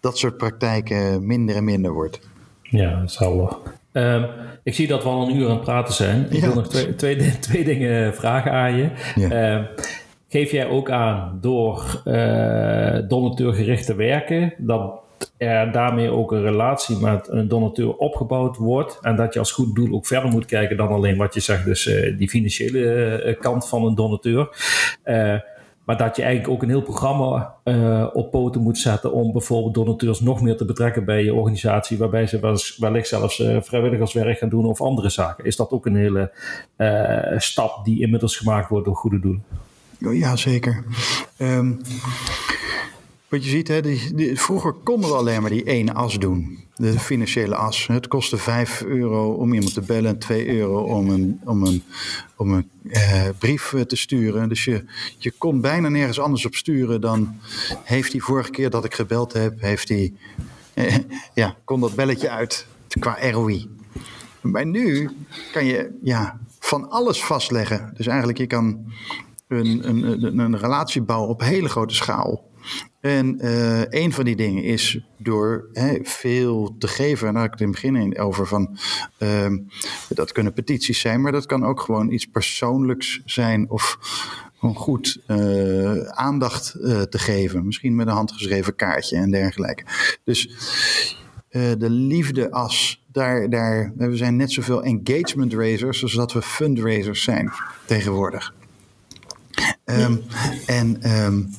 [0.00, 2.20] dat soort praktijken minder en minder wordt.
[2.62, 3.62] Ja, dat zal
[3.92, 4.26] um,
[4.62, 6.26] ik zie dat we al een uur aan het praten zijn.
[6.30, 6.46] Ik ja.
[6.46, 8.90] wil nog twee, twee, twee, dingen vragen aan je.
[9.14, 9.68] Ja.
[10.28, 12.02] Geef jij ook aan door
[13.08, 15.03] donateurgericht te werken dat
[15.36, 18.98] er daarmee ook een relatie met een donateur opgebouwd wordt.
[19.00, 21.64] En dat je als goed doel ook verder moet kijken dan alleen wat je zegt,
[21.64, 24.48] dus uh, die financiële uh, kant van een donateur.
[25.04, 25.34] Uh,
[25.84, 27.54] maar dat je eigenlijk ook een heel programma
[28.12, 32.26] op poten moet zetten om bijvoorbeeld donateurs nog meer te betrekken bij je organisatie, waarbij
[32.26, 35.44] ze wellicht zelfs vrijwilligerswerk gaan doen of andere zaken.
[35.44, 36.32] Is dat ook een hele
[37.36, 39.44] stap die inmiddels gemaakt wordt door goede doelen?
[39.98, 40.84] Ja, zeker.
[41.38, 41.80] Um,
[43.34, 43.80] wat je ziet, hè,
[44.36, 46.58] vroeger konden we alleen maar die één as doen.
[46.74, 47.86] De financiële as.
[47.86, 51.82] Het kostte 5 euro om iemand te bellen, 2 euro om een, om een,
[52.36, 54.48] om een eh, brief eh, te sturen.
[54.48, 54.84] Dus je,
[55.18, 57.36] je kon bijna nergens anders op sturen dan
[57.82, 60.12] heeft hij vorige keer dat ik gebeld heb, heeft hij,
[60.74, 60.96] eh,
[61.34, 62.66] ja, kon dat belletje uit
[62.98, 63.68] qua ROI.
[64.40, 65.10] Maar nu
[65.52, 67.92] kan je ja, van alles vastleggen.
[67.96, 68.92] Dus eigenlijk je kan
[69.48, 72.52] een, een, een relatie bouwen op hele grote schaal.
[73.04, 77.52] En uh, een van die dingen is door hè, veel te geven, en daar had
[77.52, 78.78] ik het in het begin over van,
[79.18, 79.52] uh,
[80.08, 83.98] dat kunnen petities zijn, maar dat kan ook gewoon iets persoonlijks zijn of
[84.58, 87.66] gewoon goed uh, aandacht uh, te geven.
[87.66, 89.84] Misschien met een handgeschreven kaartje en dergelijke.
[90.24, 90.48] Dus
[91.50, 97.52] de liefdeas, daar, daar, we zijn net zoveel engagement raisers als dat we fundraisers zijn
[97.86, 98.54] tegenwoordig.
[99.84, 100.22] Um,
[100.66, 101.54] en um,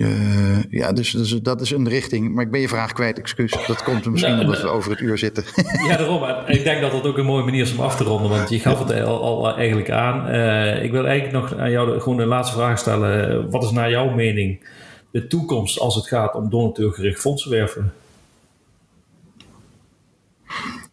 [0.00, 2.34] uh, ja, dus, dus, dat is een richting.
[2.34, 3.66] Maar ik ben je vraag kwijt, excuus.
[3.66, 5.44] Dat komt misschien nou, omdat we over het uur zitten.
[5.88, 6.24] Ja, daarom.
[6.46, 8.30] Ik denk dat dat ook een mooie manier is om af te ronden.
[8.30, 10.28] Want je gaf het al, al eigenlijk aan.
[10.34, 13.50] Uh, ik wil eigenlijk nog aan jou gewoon een laatste vraag stellen.
[13.50, 14.68] Wat is naar jouw mening
[15.10, 17.92] de toekomst als het gaat om donateurgericht fondsenwerven?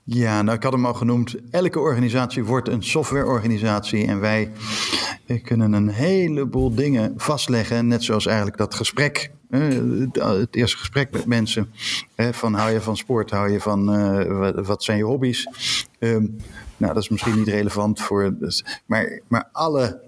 [0.03, 1.36] Ja, nou ik had hem al genoemd.
[1.51, 4.51] Elke organisatie wordt een softwareorganisatie en wij
[5.43, 7.88] kunnen een heleboel dingen vastleggen.
[7.88, 11.71] Net zoals eigenlijk dat gesprek, het eerste gesprek met mensen.
[12.15, 15.49] Van hou je van sport, hou je van, uh, wat zijn je hobby's?
[15.99, 16.36] Um,
[16.78, 20.01] nou, dat is misschien niet relevant voor, dus, maar, maar alle,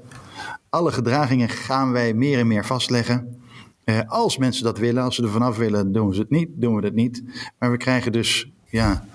[0.70, 3.42] alle gedragingen gaan wij meer en meer vastleggen.
[3.86, 6.76] Uh, als mensen dat willen, als ze er vanaf willen, doen ze het niet, doen
[6.76, 7.24] we het niet.
[7.60, 9.06] Maar we krijgen dus ja,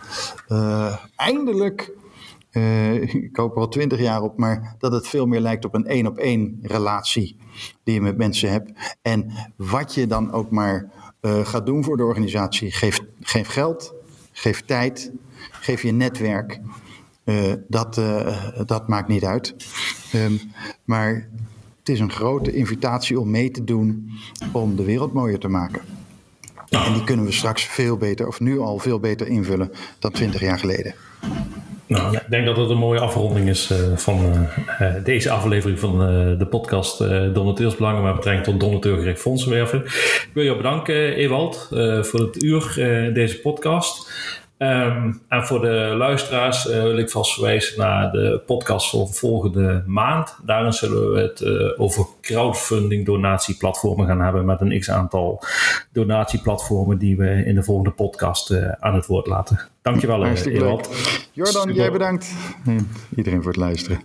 [0.49, 1.93] uh, eindelijk,
[2.55, 5.75] uh, ik hoop er al twintig jaar op, maar dat het veel meer lijkt op
[5.75, 7.37] een één op één relatie
[7.83, 8.73] die je met mensen hebt.
[9.03, 10.91] En wat je dan ook maar
[11.21, 13.95] uh, gaat doen voor de organisatie, geef, geld,
[14.33, 15.13] geef tijd,
[15.51, 16.61] geef je netwerk.
[17.69, 18.01] dat,
[18.67, 19.55] dat maakt niet uit.
[20.15, 20.41] Um,
[20.85, 21.29] maar
[21.79, 24.11] het is een grote invitatie om mee te doen
[24.53, 25.83] om de wereld mooier te maken.
[26.69, 30.41] En die kunnen we straks veel beter, of nu al veel beter invullen dan 20
[30.41, 30.95] jaar geleden.
[31.87, 34.49] Nou, ik denk dat het een mooie afronding is uh, van
[34.81, 35.99] uh, deze aflevering van
[36.39, 36.99] de podcast
[37.35, 39.85] Donateursbelangen met betrekking tot donateurgericht fondsenwerven.
[39.85, 41.67] Ik wil je bedanken, Ewald,
[42.01, 42.73] voor het uur
[43.15, 44.11] deze podcast.
[44.59, 49.83] Um, en voor de luisteraars uh, wil ik vast verwijzen naar de podcast voor volgende
[49.87, 50.37] maand.
[50.45, 55.43] Daarin zullen we het uh, over crowdfunding donatieplatformen gaan hebben met een x aantal
[55.93, 59.61] donatieplatformen die we in de volgende podcast uh, aan het woord laten.
[59.83, 60.89] Dankjewel, Ewald.
[61.33, 62.35] Jordan, jij bedankt.
[62.67, 64.01] En iedereen voor het luisteren.